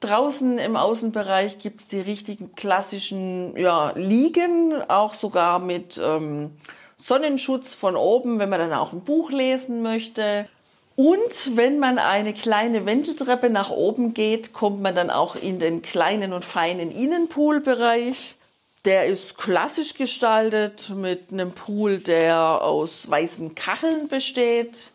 Draußen 0.03 0.59
im 0.59 0.77
Außenbereich 0.77 1.59
gibt's 1.59 1.87
die 1.87 2.01
richtigen 2.01 2.55
klassischen 2.55 3.57
ja, 3.57 3.93
Liegen, 3.95 4.75
auch 4.89 5.15
sogar 5.15 5.59
mit 5.59 6.01
ähm, 6.03 6.51
Sonnenschutz 6.97 7.75
von 7.75 7.97
oben, 7.97 8.39
wenn 8.39 8.49
man 8.49 8.61
dann 8.61 8.73
auch 8.73 8.93
ein 8.93 9.05
Buch 9.05 9.31
lesen 9.31 9.81
möchte. 9.83 10.49
Und 10.97 11.57
wenn 11.57 11.79
man 11.79 11.99
eine 11.99 12.35
kleine 12.35 12.85
Wendeltreppe 12.85 13.49
nach 13.49 13.71
oben 13.71 14.13
geht, 14.13 14.53
kommt 14.53 14.83
man 14.83 14.95
dann 14.95 15.11
auch 15.11 15.37
in 15.37 15.59
den 15.59 15.83
kleinen 15.83 16.33
und 16.33 16.45
feinen 16.45 16.91
Innenpoolbereich. 16.91 18.37
Der 18.85 19.07
ist 19.07 19.39
klassisch 19.39 19.95
gestaltet 19.95 20.91
mit 20.91 21.33
einem 21.33 21.53
Pool, 21.53 21.99
der 21.99 22.63
aus 22.63 23.09
weißen 23.09 23.55
Kacheln 23.55 24.09
besteht. 24.09 24.93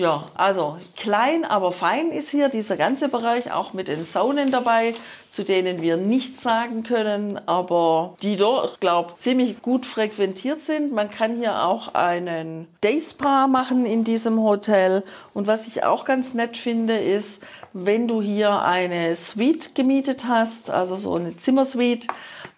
Ja, 0.00 0.28
also 0.32 0.78
klein, 0.96 1.44
aber 1.44 1.72
fein 1.72 2.10
ist 2.10 2.30
hier 2.30 2.48
dieser 2.48 2.78
ganze 2.78 3.10
Bereich, 3.10 3.52
auch 3.52 3.74
mit 3.74 3.88
den 3.88 4.02
Saunen 4.02 4.50
dabei, 4.50 4.94
zu 5.28 5.44
denen 5.44 5.82
wir 5.82 5.98
nichts 5.98 6.42
sagen 6.42 6.84
können, 6.84 7.38
aber 7.46 8.14
die 8.22 8.38
dort, 8.38 8.80
glaube 8.80 9.12
ziemlich 9.18 9.60
gut 9.60 9.84
frequentiert 9.84 10.62
sind. 10.62 10.90
Man 10.90 11.10
kann 11.10 11.36
hier 11.36 11.64
auch 11.64 11.92
einen 11.92 12.66
Day 12.82 12.98
Spa 12.98 13.46
machen 13.46 13.84
in 13.84 14.02
diesem 14.02 14.40
Hotel. 14.42 15.04
Und 15.34 15.46
was 15.46 15.66
ich 15.66 15.84
auch 15.84 16.06
ganz 16.06 16.32
nett 16.32 16.56
finde, 16.56 16.96
ist, 16.96 17.42
wenn 17.74 18.08
du 18.08 18.22
hier 18.22 18.62
eine 18.62 19.14
Suite 19.16 19.74
gemietet 19.74 20.24
hast, 20.26 20.70
also 20.70 20.96
so 20.96 21.16
eine 21.16 21.36
Zimmersuite, 21.36 22.08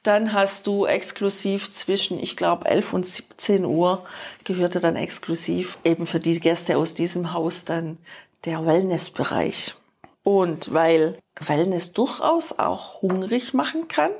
dann 0.02 0.32
hast 0.32 0.66
du 0.66 0.84
exklusiv 0.86 1.70
zwischen, 1.70 2.18
ich 2.18 2.36
glaube, 2.36 2.66
11 2.66 2.92
und 2.92 3.06
17 3.06 3.64
Uhr 3.64 4.04
gehörte 4.44 4.80
dann 4.80 4.96
exklusiv 4.96 5.78
eben 5.84 6.06
für 6.06 6.18
die 6.18 6.38
Gäste 6.40 6.76
aus 6.76 6.94
diesem 6.94 7.32
Haus 7.32 7.64
dann 7.64 7.98
der 8.44 8.66
Wellnessbereich. 8.66 9.74
Und 10.24 10.72
weil 10.72 11.18
Wellness 11.40 11.92
durchaus 11.92 12.58
auch 12.58 13.02
hungrig 13.02 13.54
machen 13.54 13.88
kann, 13.88 14.10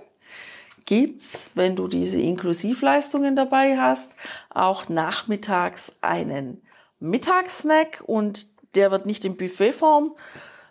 gibt's, 0.84 1.52
wenn 1.54 1.76
du 1.76 1.88
diese 1.88 2.20
Inklusivleistungen 2.20 3.36
dabei 3.36 3.76
hast, 3.76 4.16
auch 4.50 4.88
nachmittags 4.88 5.96
einen 6.00 6.62
Mittagssnack 7.00 8.02
und 8.06 8.46
der 8.74 8.90
wird 8.90 9.06
nicht 9.06 9.24
in 9.24 9.36
Buffetform 9.36 10.14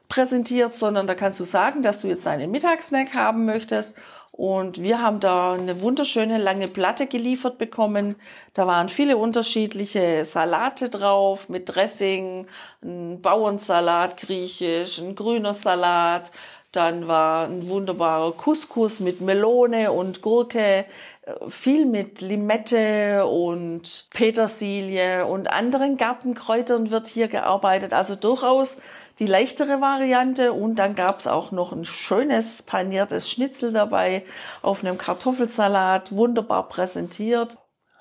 präsentiert, 0.09 0.73
sondern 0.73 1.07
da 1.07 1.15
kannst 1.15 1.39
du 1.39 1.45
sagen, 1.45 1.83
dass 1.83 2.01
du 2.01 2.07
jetzt 2.07 2.27
einen 2.27 2.51
Mittagssnack 2.51 3.13
haben 3.13 3.45
möchtest 3.45 3.97
und 4.41 4.81
wir 4.81 5.03
haben 5.03 5.19
da 5.19 5.53
eine 5.53 5.81
wunderschöne 5.81 6.39
lange 6.39 6.67
Platte 6.67 7.05
geliefert 7.05 7.59
bekommen. 7.59 8.15
Da 8.55 8.65
waren 8.65 8.89
viele 8.89 9.17
unterschiedliche 9.17 10.25
Salate 10.25 10.89
drauf 10.89 11.47
mit 11.47 11.75
Dressing, 11.75 12.47
ein 12.81 13.21
Bauernsalat 13.21 14.17
griechisch, 14.17 14.97
ein 14.97 15.13
grüner 15.13 15.53
Salat. 15.53 16.31
Dann 16.71 17.07
war 17.07 17.45
ein 17.45 17.69
wunderbarer 17.69 18.31
Couscous 18.31 18.99
mit 18.99 19.21
Melone 19.21 19.91
und 19.91 20.23
Gurke, 20.23 20.85
viel 21.47 21.85
mit 21.85 22.21
Limette 22.21 23.27
und 23.27 24.07
Petersilie 24.11 25.23
und 25.27 25.51
anderen 25.51 25.97
Gartenkräutern 25.97 26.89
wird 26.89 27.05
hier 27.07 27.27
gearbeitet. 27.27 27.93
Also 27.93 28.15
durchaus 28.15 28.81
die 29.21 29.27
leichtere 29.27 29.81
Variante 29.81 30.51
und 30.51 30.77
dann 30.77 30.95
gab 30.95 31.19
es 31.19 31.27
auch 31.27 31.51
noch 31.51 31.73
ein 31.73 31.85
schönes 31.85 32.63
paniertes 32.63 33.29
Schnitzel 33.29 33.71
dabei 33.71 34.25
auf 34.63 34.83
einem 34.83 34.97
Kartoffelsalat, 34.97 36.11
wunderbar 36.11 36.67
präsentiert. 36.67 37.59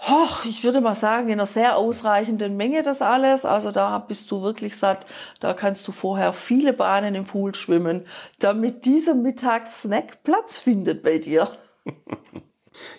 Och, 0.08 0.46
ich 0.46 0.64
würde 0.64 0.80
mal 0.80 0.94
sagen, 0.94 1.26
in 1.26 1.34
einer 1.34 1.44
sehr 1.44 1.76
ausreichenden 1.76 2.56
Menge 2.56 2.82
das 2.82 3.02
alles. 3.02 3.44
Also 3.44 3.70
da 3.70 3.98
bist 3.98 4.30
du 4.30 4.40
wirklich 4.40 4.78
satt. 4.78 5.04
Da 5.40 5.52
kannst 5.52 5.86
du 5.86 5.92
vorher 5.92 6.32
viele 6.32 6.72
Bahnen 6.72 7.14
im 7.14 7.26
Pool 7.26 7.54
schwimmen, 7.54 8.06
damit 8.38 8.86
dieser 8.86 9.14
Mittagssnack 9.14 10.22
Platz 10.24 10.56
findet 10.56 11.02
bei 11.02 11.18
dir. 11.18 11.50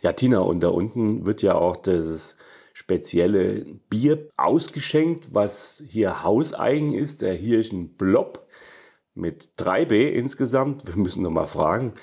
Ja, 0.02 0.12
Tina, 0.12 0.40
und 0.40 0.60
da 0.60 0.68
unten 0.68 1.26
wird 1.26 1.42
ja 1.42 1.56
auch 1.56 1.78
dieses 1.78 2.36
spezielle 2.82 3.64
Bier 3.92 4.28
ausgeschenkt, 4.38 5.36
was 5.36 5.84
hier 5.88 6.24
hauseigen 6.24 6.96
ist, 6.96 7.22
der 7.22 7.36
Hirschen 7.36 7.90
Blob 7.90 8.48
mit 9.14 9.50
3B 9.60 10.10
insgesamt. 10.10 10.88
Wir 10.88 10.96
müssen 10.96 11.22
noch 11.22 11.30
mal 11.30 11.46
fragen, 11.46 11.94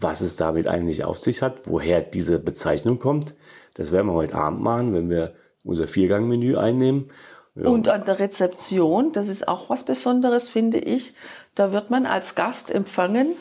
was 0.00 0.22
es 0.22 0.34
damit 0.34 0.66
eigentlich 0.66 1.04
auf 1.04 1.18
sich 1.18 1.42
hat, 1.42 1.68
woher 1.68 2.02
diese 2.02 2.40
Bezeichnung 2.40 2.98
kommt. 2.98 3.36
Das 3.74 3.92
werden 3.92 4.08
wir 4.08 4.14
heute 4.14 4.34
Abend 4.34 4.62
machen, 4.62 4.92
wenn 4.94 5.10
wir 5.10 5.34
unser 5.62 5.86
Viergangmenü 5.86 6.56
einnehmen. 6.56 7.12
Ja. 7.54 7.68
Und 7.68 7.86
an 7.88 8.04
der 8.04 8.18
Rezeption, 8.18 9.12
das 9.12 9.28
ist 9.28 9.46
auch 9.46 9.70
was 9.70 9.84
Besonderes, 9.84 10.48
finde 10.48 10.78
ich. 10.78 11.14
Da 11.54 11.70
wird 11.72 11.90
man 11.90 12.04
als 12.04 12.34
Gast 12.34 12.74
empfangen 12.74 13.36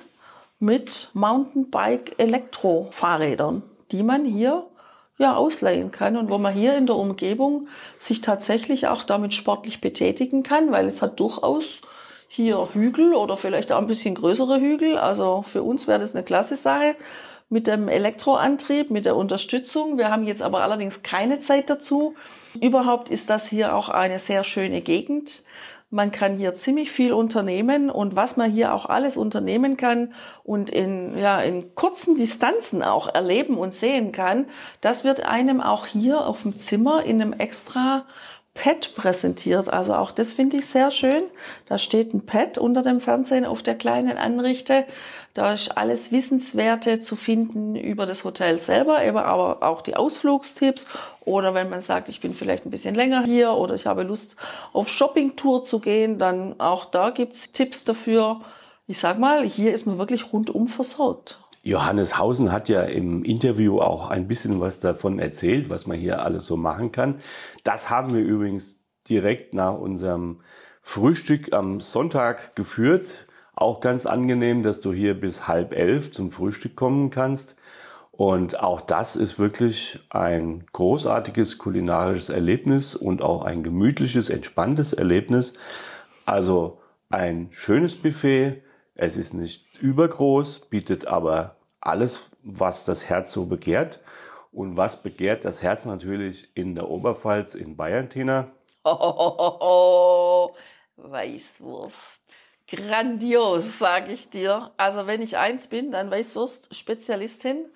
mit 0.60 1.10
Mountainbike-Elektrofahrrädern, 1.14 3.64
die 3.92 4.04
man 4.04 4.24
hier 4.24 4.68
ja, 5.18 5.36
ausleihen 5.36 5.92
kann 5.92 6.18
und 6.18 6.30
wo 6.30 6.38
man 6.38 6.54
hier 6.54 6.76
in 6.76 6.88
der 6.88 6.98
Umgebung 6.98 7.68
sich 7.98 8.22
tatsächlich 8.22 8.88
auch 8.88 9.04
damit 9.04 9.34
sportlich 9.34 9.80
betätigen 9.80 10.44
kann, 10.44 10.72
weil 10.72 10.88
es 10.88 11.02
hat 11.02 11.20
durchaus 11.20 11.82
hier 12.28 12.68
Hügel 12.74 13.14
oder 13.14 13.38
vielleicht 13.38 13.72
auch 13.72 13.78
ein 13.78 13.88
bisschen 13.88 14.16
größere 14.16 14.60
Hügel. 14.60 14.98
Also 14.98 15.44
für 15.44 15.64
uns 15.64 15.88
wäre 15.88 16.00
das 16.00 16.16
eine 16.16 16.26
klasse 16.26 16.58
Sache 16.58 16.96
mit 17.50 17.68
dem 17.68 17.88
Elektroantrieb, 17.88 18.90
mit 18.90 19.06
der 19.06 19.16
Unterstützung. 19.16 19.98
Wir 19.98 20.12
haben 20.12 20.26
jetzt 20.26 20.42
aber 20.42 20.62
allerdings 20.62 21.04
keine 21.04 21.40
Zeit 21.40 21.70
dazu. 21.70 22.16
Überhaupt 22.60 23.10
ist 23.10 23.30
das 23.30 23.48
hier 23.48 23.76
auch 23.76 23.90
eine 23.90 24.20
sehr 24.20 24.44
schöne 24.44 24.82
Gegend. 24.82 25.44
Man 25.96 26.12
kann 26.12 26.36
hier 26.36 26.54
ziemlich 26.56 26.92
viel 26.92 27.14
unternehmen 27.14 27.90
und 27.90 28.18
was 28.18 28.36
man 28.36 28.52
hier 28.52 28.74
auch 28.74 28.88
alles 28.88 29.16
unternehmen 29.16 29.78
kann 29.78 30.14
und 30.44 30.70
in, 30.70 31.18
ja, 31.18 31.40
in 31.40 31.74
kurzen 31.74 32.18
Distanzen 32.18 32.84
auch 32.84 33.16
erleben 33.16 33.58
und 33.58 33.74
sehen 33.74 34.12
kann, 34.12 34.48
das 34.82 35.06
wird 35.06 35.26
einem 35.26 35.62
auch 35.62 35.86
hier 35.86 36.28
auf 36.28 36.42
dem 36.42 36.60
Zimmer 36.60 37.04
in 37.04 37.22
einem 37.22 37.32
extra 37.32 38.04
Pad 38.54 38.94
präsentiert. 38.96 39.70
Also 39.70 39.94
auch 39.94 40.12
das 40.12 40.34
finde 40.34 40.58
ich 40.58 40.66
sehr 40.66 40.92
schön. 40.92 41.24
Da 41.66 41.78
steht 41.78 42.14
ein 42.14 42.26
Pad 42.26 42.58
unter 42.58 42.84
dem 42.84 43.00
Fernsehen 43.00 43.46
auf 43.46 43.64
der 43.64 43.76
kleinen 43.76 44.18
Anrichte. 44.18 44.84
Da 45.36 45.52
ist 45.52 45.78
alles 45.78 46.14
Wissenswerte 46.14 47.02
zu 47.02 47.18
finden 47.18 47.76
über 47.76 48.06
das 48.06 48.24
Hotel 48.24 48.58
selber, 48.62 49.00
aber 49.26 49.64
auch 49.64 49.82
die 49.82 49.98
Ausflugstipps. 49.98 50.88
Oder 51.20 51.54
wenn 51.54 51.70
man 51.70 51.82
sagt, 51.82 52.08
ich 52.08 52.22
bin 52.22 52.34
vielleicht 52.34 52.66
ein 52.66 52.72
bisschen 52.72 52.96
länger 52.96 53.24
hier 53.26 53.52
oder 53.52 53.76
ich 53.76 53.86
habe 53.86 54.04
Lust 54.04 54.38
auf 54.72 54.88
Shoppingtour 54.88 55.62
zu 55.62 55.80
gehen, 55.80 56.20
dann 56.20 56.58
auch 56.62 56.86
da 56.86 57.10
gibt's 57.10 57.52
Tipps 57.52 57.84
dafür. 57.84 58.44
Ich 58.88 58.98
sag 58.98 59.20
mal, 59.20 59.44
hier 59.44 59.74
ist 59.74 59.86
man 59.86 59.98
wirklich 59.98 60.32
rundum 60.32 60.70
versorgt. 60.70 61.42
Johannes 61.64 62.18
Hausen 62.18 62.54
hat 62.54 62.70
ja 62.70 62.84
im 62.84 63.26
Interview 63.26 63.82
auch 63.82 64.10
ein 64.10 64.30
bisschen 64.30 64.62
was 64.62 64.80
davon 64.80 65.20
erzählt, 65.20 65.70
was 65.70 65.86
man 65.86 65.98
hier 65.98 66.24
alles 66.24 66.46
so 66.46 66.56
machen 66.56 66.94
kann. 66.94 67.20
Das 67.66 67.90
haben 67.90 68.14
wir 68.14 68.22
übrigens 68.22 68.80
direkt 69.10 69.54
nach 69.54 69.78
unserem 69.78 70.40
Frühstück 70.82 71.52
am 71.52 71.82
Sonntag 71.82 72.56
geführt. 72.56 73.25
Auch 73.56 73.80
ganz 73.80 74.06
angenehm, 74.06 74.64
dass 74.64 74.82
du 74.82 74.92
hier 74.92 75.20
bis 75.20 75.48
halb 75.48 75.74
elf 75.74 76.12
zum 76.12 76.32
Frühstück 76.32 76.76
kommen 76.76 77.10
kannst. 77.10 77.56
Und 78.12 78.60
auch 78.60 78.82
das 78.82 79.16
ist 79.16 79.40
wirklich 79.40 80.00
ein 80.10 80.66
großartiges 80.72 81.58
kulinarisches 81.58 82.30
Erlebnis 82.30 82.96
und 82.96 83.22
auch 83.22 83.44
ein 83.44 83.64
gemütliches, 83.64 84.30
entspanntes 84.30 84.94
Erlebnis. 84.94 85.54
Also 86.26 86.80
ein 87.10 87.50
schönes 87.52 87.96
Buffet. 87.96 88.62
Es 88.94 89.18
ist 89.18 89.34
nicht 89.34 89.78
übergroß, 89.80 90.62
bietet 90.70 91.08
aber 91.08 91.58
alles, 91.82 92.32
was 92.44 92.86
das 92.86 93.10
Herz 93.10 93.34
so 93.34 93.46
begehrt. 93.46 94.00
Und 94.52 94.78
was 94.78 95.02
begehrt 95.02 95.44
das 95.44 95.62
Herz 95.62 95.86
natürlich 95.86 96.50
in 96.56 96.76
der 96.76 96.90
Oberpfalz 96.90 97.56
in 97.56 97.76
Bayern, 97.76 98.10
Tina? 98.10 98.52
Oh, 98.86 98.98
oh, 99.00 99.58
oh. 99.60 100.56
Weißwurst. 100.96 102.22
Grandios, 102.68 103.80
sage 103.80 104.12
ich 104.12 104.30
dir. 104.30 104.72
Also 104.78 105.08
wenn 105.08 105.22
ich 105.22 105.38
eins 105.38 105.68
bin, 105.68 105.92
dann 105.92 106.12
Weißwurst-Spezialistin 106.12 107.68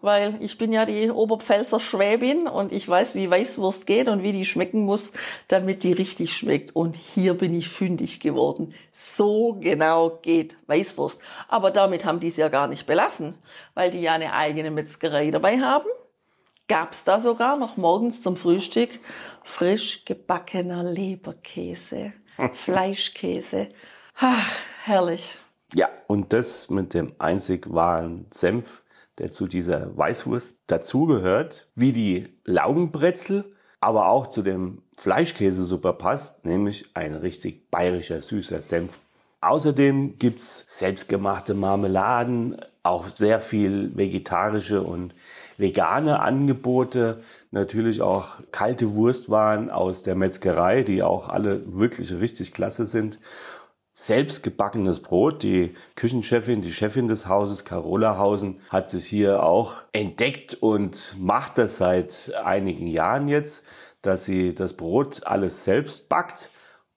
weil 0.00 0.36
ich 0.40 0.58
bin 0.58 0.72
ja 0.72 0.84
die 0.84 1.10
Oberpfälzer 1.10 1.80
Schwäbin 1.80 2.46
und 2.46 2.72
ich 2.72 2.88
weiß, 2.88 3.14
wie 3.14 3.30
Weißwurst 3.30 3.86
geht 3.86 4.08
und 4.08 4.22
wie 4.22 4.32
die 4.32 4.44
schmecken 4.44 4.84
muss, 4.84 5.12
damit 5.48 5.82
die 5.82 5.92
richtig 5.92 6.36
schmeckt. 6.36 6.76
Und 6.76 6.96
hier 6.96 7.34
bin 7.34 7.54
ich 7.54 7.68
fündig 7.68 8.20
geworden. 8.20 8.74
So 8.92 9.56
genau 9.60 10.18
geht 10.22 10.56
Weißwurst. 10.66 11.20
Aber 11.48 11.70
damit 11.70 12.04
haben 12.04 12.20
die 12.20 12.28
es 12.28 12.36
ja 12.36 12.48
gar 12.48 12.68
nicht 12.68 12.86
belassen, 12.86 13.34
weil 13.74 13.90
die 13.90 14.00
ja 14.00 14.12
eine 14.12 14.32
eigene 14.34 14.70
Metzgerei 14.70 15.30
dabei 15.30 15.60
haben. 15.60 15.88
Gab's 16.68 17.04
da 17.04 17.20
sogar 17.20 17.56
noch 17.56 17.76
morgens 17.76 18.22
zum 18.22 18.36
Frühstück 18.36 18.90
frisch 19.44 20.04
gebackener 20.04 20.82
Leberkäse, 20.82 22.12
Fleischkäse. 22.52 23.68
Ach, 24.18 24.52
herrlich. 24.84 25.38
Ja, 25.74 25.88
und 26.06 26.32
das 26.32 26.70
mit 26.70 26.94
dem 26.94 27.12
einzig 27.18 27.72
wahren 27.72 28.26
Senf 28.30 28.82
der 29.18 29.30
zu 29.30 29.46
dieser 29.46 29.96
Weißwurst 29.96 30.58
dazugehört, 30.66 31.68
wie 31.74 31.92
die 31.92 32.28
Laugenbrezel, 32.44 33.44
aber 33.80 34.08
auch 34.08 34.26
zu 34.26 34.42
dem 34.42 34.82
Fleischkäse 34.96 35.64
super 35.64 35.94
passt, 35.94 36.44
nämlich 36.44 36.90
ein 36.94 37.14
richtig 37.14 37.70
bayerischer 37.70 38.20
süßer 38.20 38.62
Senf. 38.62 38.98
Außerdem 39.40 40.18
gibt's 40.18 40.64
selbstgemachte 40.68 41.54
Marmeladen, 41.54 42.60
auch 42.82 43.06
sehr 43.06 43.38
viel 43.38 43.96
vegetarische 43.96 44.82
und 44.82 45.14
vegane 45.56 46.20
Angebote, 46.20 47.22
natürlich 47.50 48.02
auch 48.02 48.38
kalte 48.50 48.94
Wurstwaren 48.94 49.70
aus 49.70 50.02
der 50.02 50.14
Metzgerei, 50.14 50.82
die 50.82 51.02
auch 51.02 51.28
alle 51.28 51.62
wirklich 51.74 52.12
richtig 52.12 52.52
klasse 52.52 52.86
sind 52.86 53.18
selbstgebackenes 53.96 55.00
Brot. 55.00 55.42
Die 55.42 55.74
Küchenchefin, 55.96 56.60
die 56.60 56.70
Chefin 56.70 57.08
des 57.08 57.26
Hauses, 57.26 57.64
Carola 57.64 58.18
Hausen, 58.18 58.60
hat 58.68 58.88
sich 58.88 59.06
hier 59.06 59.42
auch 59.42 59.82
entdeckt 59.92 60.54
und 60.54 61.16
macht 61.18 61.58
das 61.58 61.78
seit 61.78 62.32
einigen 62.44 62.86
Jahren 62.86 63.26
jetzt, 63.26 63.64
dass 64.02 64.26
sie 64.26 64.54
das 64.54 64.74
Brot 64.74 65.26
alles 65.26 65.64
selbst 65.64 66.08
backt. 66.08 66.50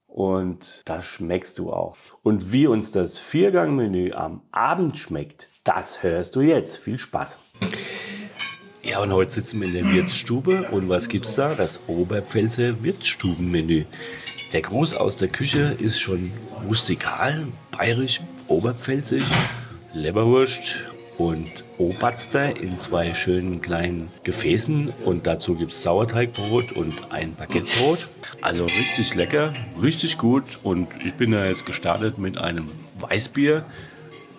Und 0.07 0.81
das 0.85 1.05
schmeckst 1.05 1.59
du 1.59 1.71
auch. 1.71 1.95
Und 2.21 2.51
wie 2.51 2.67
uns 2.67 2.91
das 2.91 3.17
Viergangmenü 3.17 4.11
am 4.11 4.41
Abend 4.51 4.97
schmeckt, 4.97 5.49
das 5.63 6.03
hörst 6.03 6.35
du 6.35 6.41
jetzt. 6.41 6.77
Viel 6.77 6.97
Spaß. 6.97 7.37
Ja, 8.81 9.01
und 9.01 9.13
heute 9.13 9.31
sitzen 9.31 9.61
wir 9.61 9.67
in 9.67 9.73
der 9.73 9.93
Wirtsstube. 9.93 10.67
Und 10.71 10.89
was 10.89 11.07
gibt's 11.07 11.35
da? 11.35 11.53
Das 11.53 11.81
Oberpfälzer 11.87 12.83
Wirtsstubenmenü. 12.83 13.85
Der 14.51 14.63
Gruß 14.63 14.95
aus 14.95 15.15
der 15.15 15.27
Küche 15.27 15.77
ist 15.77 15.99
schon 15.99 16.31
rustikal, 16.67 17.45
bayerisch, 17.69 18.19
oberpfälzisch, 18.47 19.27
Leberwurst 19.93 20.79
und 21.19 21.63
Oberster 21.77 22.57
in 22.57 22.79
zwei 22.79 23.13
schönen 23.13 23.61
kleinen 23.61 24.09
Gefäßen 24.23 24.91
und 25.05 25.27
dazu 25.27 25.53
gibt 25.53 25.73
es 25.73 25.83
Sauerteigbrot 25.83 26.71
und 26.71 27.11
ein 27.11 27.35
Baguettebrot. 27.35 28.07
Also 28.41 28.63
richtig 28.63 29.13
lecker, 29.13 29.53
richtig 29.79 30.17
gut 30.17 30.59
und 30.63 30.87
ich 31.05 31.13
bin 31.13 31.31
da 31.31 31.45
jetzt 31.45 31.67
gestartet 31.67 32.17
mit 32.17 32.39
einem 32.39 32.69
Weißbier, 32.97 33.65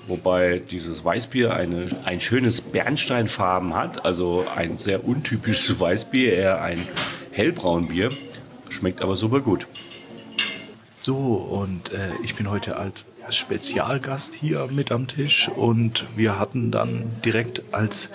wobei 0.09 0.59
dieses 0.59 1.05
Weißbier 1.05 1.55
eine, 1.55 1.87
ein 2.05 2.21
schönes 2.21 2.63
Bernsteinfarben 2.63 3.77
hat, 3.77 4.05
also 4.05 4.45
ein 4.57 4.77
sehr 4.77 5.05
untypisches 5.05 5.79
Weißbier, 5.79 6.33
eher 6.33 6.63
ein 6.63 6.85
hellbraunbier, 7.31 8.09
schmeckt 8.71 9.03
aber 9.03 9.15
super 9.15 9.39
gut. 9.39 9.69
So, 11.03 11.17
und 11.17 11.93
äh, 11.93 12.11
ich 12.23 12.35
bin 12.35 12.51
heute 12.51 12.77
als 12.77 13.07
Spezialgast 13.31 14.35
hier 14.35 14.69
mit 14.71 14.93
am 14.93 15.07
Tisch 15.07 15.49
und 15.49 16.05
wir 16.15 16.39
hatten 16.39 16.71
dann 16.71 17.11
direkt 17.25 17.63
als 17.73 18.11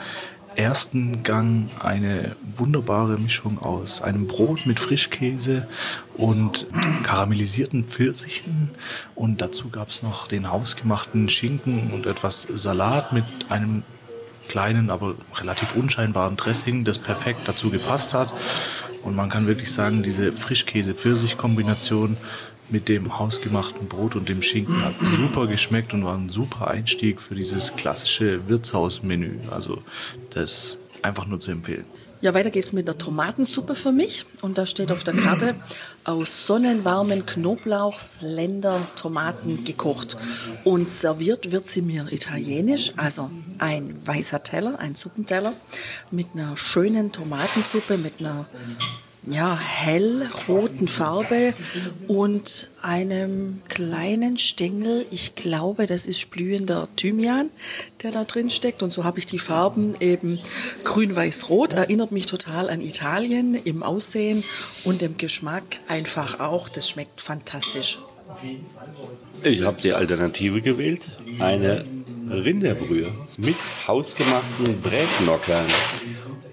ersten 0.56 1.24
Gang 1.24 1.72
eine 1.80 2.36
wunderbare 2.56 3.18
Mischung 3.18 3.58
aus 3.58 4.04
einem 4.04 4.28
Brot 4.28 4.68
mit 4.68 4.80
Frischkäse 4.80 5.68
und 6.16 6.68
karamellisierten 7.02 7.86
Pfirsichen 7.86 8.70
und 9.16 9.42
dazu 9.42 9.70
gab 9.70 9.90
es 9.90 10.04
noch 10.04 10.28
den 10.28 10.52
hausgemachten 10.52 11.28
Schinken 11.28 11.90
und 11.92 12.06
etwas 12.06 12.44
Salat 12.44 13.14
mit 13.14 13.26
einem 13.50 13.82
kleinen, 14.48 14.92
aber 14.92 15.16
relativ 15.34 15.76
unscheinbaren 15.76 16.38
Dressing, 16.38 16.84
das 16.84 17.00
perfekt 17.00 17.48
dazu 17.48 17.72
gepasst 17.72 18.14
hat. 18.14 18.32
Und 19.02 19.16
man 19.16 19.30
kann 19.30 19.46
wirklich 19.46 19.72
sagen, 19.72 20.02
diese 20.02 20.32
Frischkäse-Pfirsich-Kombination 20.32 22.18
mit 22.70 22.90
dem 22.90 23.20
hausgemachten 23.20 23.88
Brot 23.88 24.16
und 24.16 24.30
dem 24.30 24.42
Schinken 24.42 24.84
hat 24.84 24.96
super 25.04 25.48
geschmeckt 25.48 25.94
und 25.94 26.04
war 26.04 26.16
ein 26.16 26.30
super 26.30 26.70
Einstieg 26.70 27.22
für 27.22 27.36
dieses 27.36 27.76
klassische 27.76 28.48
Wirtshausmenü. 28.48 29.40
Also 29.52 29.82
das 30.32 30.80
einfach 31.02 31.28
nur 31.28 31.40
zu 31.40 31.52
empfehlen. 31.52 31.86
Ja, 32.22 32.34
weiter 32.34 32.50
geht's 32.50 32.74
mit 32.74 32.88
der 32.88 32.98
Tomatensuppe 32.98 33.76
für 33.76 33.92
mich. 33.92 34.26
Und 34.42 34.58
da 34.58 34.66
steht 34.66 34.92
auf 34.92 35.04
der 35.04 35.14
Karte 35.14 35.56
aus 36.06 36.48
sonnenwarmen 36.48 37.26
Knoblauchsländer 37.26 38.88
Tomaten 38.96 39.64
gekocht. 39.64 40.18
Und 40.64 40.90
serviert 40.90 41.52
wird 41.52 41.68
sie 41.68 41.84
mir 41.84 42.08
italienisch, 42.12 42.94
also 42.98 43.30
ein 43.60 43.96
weißer 44.08 44.42
Teller, 44.42 44.80
ein 44.80 44.96
Suppenteller 44.96 45.54
mit 46.10 46.28
einer 46.34 46.58
schönen 46.58 47.12
Tomatensuppe, 47.12 47.98
mit 48.00 48.14
einer 48.20 48.48
ja, 49.30 49.58
hellroten 49.58 50.88
Farbe 50.88 51.54
und 52.08 52.70
einem 52.82 53.62
kleinen 53.68 54.38
Stängel. 54.38 55.06
Ich 55.12 55.36
glaube, 55.36 55.88
das 55.88 56.06
ist 56.06 56.30
blühender 56.30 56.88
Thymian, 56.96 57.50
der 58.04 58.12
da 58.12 58.24
drin 58.24 58.50
steckt. 58.50 58.84
Und 58.84 58.92
so 58.92 59.04
habe 59.04 59.20
ich 59.20 59.26
die 59.26 59.40
Farben 59.40 59.96
eben 60.00 60.40
grün, 60.84 61.16
weiß, 61.16 61.50
rot. 61.50 61.74
Erinnert 61.74 62.12
mich 62.12 62.26
total 62.28 62.70
an 62.70 62.82
Italien 62.82 63.56
im 63.56 63.84
Aussehen 63.84 64.44
und 64.84 65.02
im 65.02 65.18
Geschmack 65.18 65.64
einfach 65.88 66.40
auch. 66.40 66.70
Das 66.70 66.90
schmeckt 66.90 67.22
fantastisch. 67.22 67.98
Ich 69.44 69.64
habe 69.64 69.82
die 69.82 69.94
Alternative 69.94 70.62
gewählt. 70.62 71.10
Eine 71.40 71.86
Rinderbrühe 72.30 73.08
mit 73.38 73.56
hausgemachten 73.88 74.80
Brätnockern. 74.82 75.66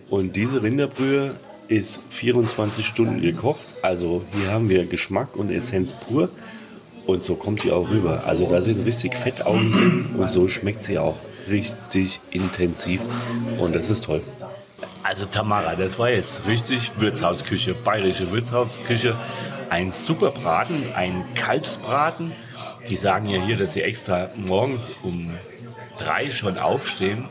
Und 0.09 0.37
diese 0.37 0.63
Rinderbrühe 0.63 1.35
ist 1.73 2.03
24 2.09 2.85
Stunden 2.85 3.21
gekocht. 3.21 3.77
Also 3.83 4.25
hier 4.37 4.51
haben 4.53 4.69
wir 4.69 4.87
Geschmack 4.87 5.37
und 5.37 5.51
Essenz 5.51 5.93
pur. 5.93 6.29
Und 7.07 7.23
so 7.23 7.35
kommt 7.35 7.61
sie 7.61 7.73
auch 7.73 7.89
rüber. 7.89 8.23
Also 8.27 8.49
da 8.49 8.61
sind 8.61 8.87
richtig 8.87 9.17
Fettaugen 9.17 9.73
drin 9.73 10.11
und 10.17 10.31
so 10.31 10.47
schmeckt 10.47 10.83
sie 10.83 10.99
auch 10.99 11.17
richtig 11.49 12.21
intensiv. 12.31 13.09
Und 13.59 13.75
das 13.75 13.91
ist 13.91 14.05
toll. 14.05 14.23
Also 15.03 15.25
Tamara, 15.27 15.75
das 15.75 15.99
war 15.99 16.11
jetzt 16.11 16.47
richtig 16.47 16.93
Wirtshausküche, 16.99 17.75
bayerische 17.75 18.31
Wirtshausküche. 18.31 19.17
Ein 19.69 19.91
super 19.91 20.31
Braten, 20.31 20.93
ein 20.95 21.25
Kalbsbraten. 21.35 22.33
Die 22.89 22.97
sagen 22.97 23.29
ja 23.29 23.45
hier, 23.45 23.57
dass 23.57 23.73
sie 23.73 23.83
extra 23.83 24.31
morgens 24.37 24.93
um 25.03 25.31
drei 25.99 26.31
schon 26.31 26.59
aufstehen 26.59 27.25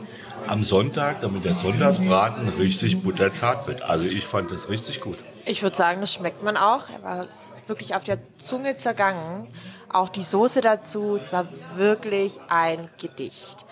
am 0.48 0.64
Sonntag, 0.64 1.20
damit 1.20 1.44
der 1.44 1.54
Sonntagsbraten 1.54 2.48
richtig 2.58 3.02
butterzart 3.02 3.66
wird. 3.66 3.82
Also 3.82 4.06
ich 4.06 4.26
fand 4.26 4.50
das 4.50 4.68
richtig 4.68 5.00
gut. 5.00 5.18
Ich 5.44 5.62
würde 5.62 5.76
sagen, 5.76 6.00
das 6.00 6.12
schmeckt 6.12 6.42
man 6.42 6.56
auch. 6.56 6.84
Er 6.90 7.02
war 7.02 7.24
wirklich 7.66 7.94
auf 7.94 8.04
der 8.04 8.18
Zunge 8.38 8.76
zergangen. 8.78 9.48
Auch 9.92 10.08
die 10.08 10.22
Soße 10.22 10.60
dazu, 10.60 11.16
es 11.16 11.32
war 11.32 11.46
wirklich 11.76 12.38
ein 12.48 12.88
Gedicht. 12.98 13.64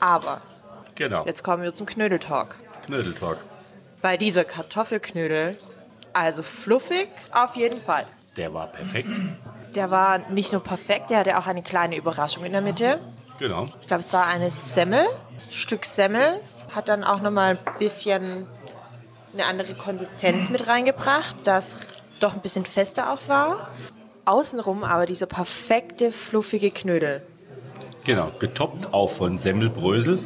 Aber 0.00 0.40
Genau. 0.94 1.24
jetzt 1.26 1.42
kommen 1.44 1.62
wir 1.62 1.74
zum 1.74 1.86
Knödeltalk. 1.86 2.54
Knödeltalk. 2.86 3.38
Bei 4.02 4.16
dieser 4.16 4.44
Kartoffelknödel, 4.44 5.56
also 6.12 6.42
fluffig 6.42 7.08
auf 7.32 7.54
jeden 7.56 7.80
Fall. 7.80 8.06
Der 8.36 8.52
war 8.54 8.68
perfekt. 8.68 9.10
Der 9.74 9.90
war 9.90 10.18
nicht 10.30 10.52
nur 10.52 10.62
perfekt, 10.62 11.10
der 11.10 11.18
hatte 11.18 11.38
auch 11.38 11.46
eine 11.46 11.62
kleine 11.62 11.96
Überraschung 11.96 12.44
in 12.44 12.52
der 12.52 12.62
Mitte. 12.62 12.98
Genau. 13.40 13.66
Ich 13.80 13.86
glaube, 13.86 14.02
es 14.02 14.12
war 14.12 14.26
eine 14.26 14.50
Semmel, 14.50 15.06
Stück 15.50 15.86
Semmel. 15.86 16.40
Hat 16.74 16.88
dann 16.88 17.02
auch 17.02 17.22
nochmal 17.22 17.58
ein 17.66 17.78
bisschen 17.78 18.46
eine 19.32 19.46
andere 19.46 19.74
Konsistenz 19.74 20.50
mit 20.50 20.66
reingebracht, 20.66 21.36
das 21.44 21.76
doch 22.20 22.34
ein 22.34 22.42
bisschen 22.42 22.66
fester 22.66 23.10
auch 23.10 23.28
war. 23.28 23.70
Außenrum 24.26 24.84
aber 24.84 25.06
dieser 25.06 25.24
perfekte, 25.24 26.12
fluffige 26.12 26.70
Knödel. 26.70 27.22
Genau. 28.04 28.30
Getoppt 28.38 28.92
auch 28.92 29.08
von 29.08 29.38
Semmelbrösel. 29.38 30.18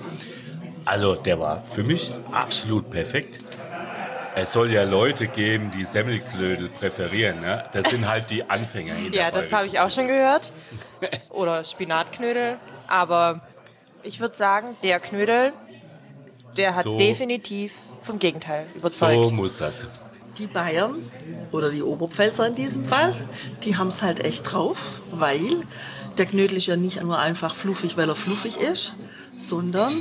Also 0.85 1.15
der 1.15 1.39
war 1.39 1.63
für 1.63 1.85
mich 1.85 2.11
absolut 2.33 2.91
perfekt. 2.91 3.45
Es 4.35 4.53
soll 4.53 4.73
ja 4.73 4.83
Leute 4.83 5.29
geben, 5.29 5.71
die 5.71 5.85
Semmelklödel 5.85 6.69
präferieren. 6.69 7.41
Ne? 7.41 7.65
Das 7.73 7.89
sind 7.91 8.09
halt 8.09 8.31
die 8.31 8.43
Anfänger. 8.51 8.97
Ja, 9.13 9.31
das 9.31 9.53
habe 9.53 9.69
ich 9.69 9.79
auch 9.79 9.91
schon 9.91 10.09
gehört. 10.09 10.51
Oder 11.31 11.63
Spinatknödel. 11.63 12.59
Aber 12.87 13.41
ich 14.03 14.21
würde 14.21 14.37
sagen, 14.37 14.77
der 14.83 15.01
Knödel, 15.01 15.53
der 16.57 16.77
hat 16.77 16.85
So. 16.85 16.99
definitiv 16.99 17.73
vom 18.03 18.19
Gegenteil 18.19 18.67
überzeugt. 18.75 19.29
So 19.29 19.35
muss 19.35 19.59
das. 19.59 19.87
Die 20.39 20.47
Bayern 20.47 20.97
oder 21.53 21.71
die 21.71 21.83
Oberpfälzer 21.83 22.47
in 22.47 22.55
diesem 22.55 22.85
Fall, 22.85 23.15
die 23.63 23.77
haben 23.77 23.89
es 23.89 24.03
halt 24.03 24.25
echt 24.25 24.53
drauf, 24.53 25.01
weil 25.13 25.65
der 26.19 26.27
Knödel 26.27 26.57
ist 26.57 26.67
ja 26.67 26.77
nicht 26.77 27.01
nur 27.03 27.19
einfach 27.19 27.55
fluffig, 27.55 27.97
weil 27.97 28.09
er 28.09 28.17
fluffig 28.17 28.59
ist, 28.59 28.95
sondern 29.37 29.93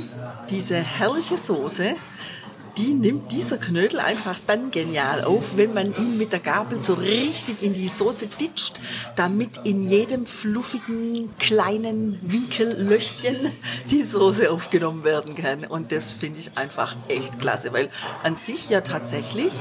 diese 0.50 0.76
herrliche 0.76 1.38
Soße, 1.38 1.94
die 2.76 2.94
nimmt 2.94 3.32
dieser 3.32 3.58
Knödel 3.58 4.00
einfach 4.00 4.38
dann 4.46 4.70
genial 4.70 5.24
auf, 5.24 5.56
wenn 5.56 5.74
man 5.74 5.94
ihn 5.96 6.18
mit 6.18 6.32
der 6.32 6.40
Gabel 6.40 6.80
so 6.80 6.94
richtig 6.94 7.62
in 7.62 7.74
die 7.74 7.88
Soße 7.88 8.26
ditcht, 8.26 8.80
damit 9.16 9.60
in 9.64 9.82
jedem 9.82 10.26
fluffigen 10.26 11.36
kleinen 11.38 12.18
Winkellöchchen 12.22 13.52
die 13.90 14.02
Soße 14.02 14.50
aufgenommen 14.50 15.04
werden 15.04 15.34
kann. 15.34 15.64
Und 15.64 15.92
das 15.92 16.12
finde 16.12 16.40
ich 16.40 16.56
einfach 16.56 16.96
echt 17.08 17.38
klasse, 17.38 17.72
weil 17.72 17.88
an 18.22 18.36
sich 18.36 18.70
ja 18.70 18.80
tatsächlich 18.80 19.52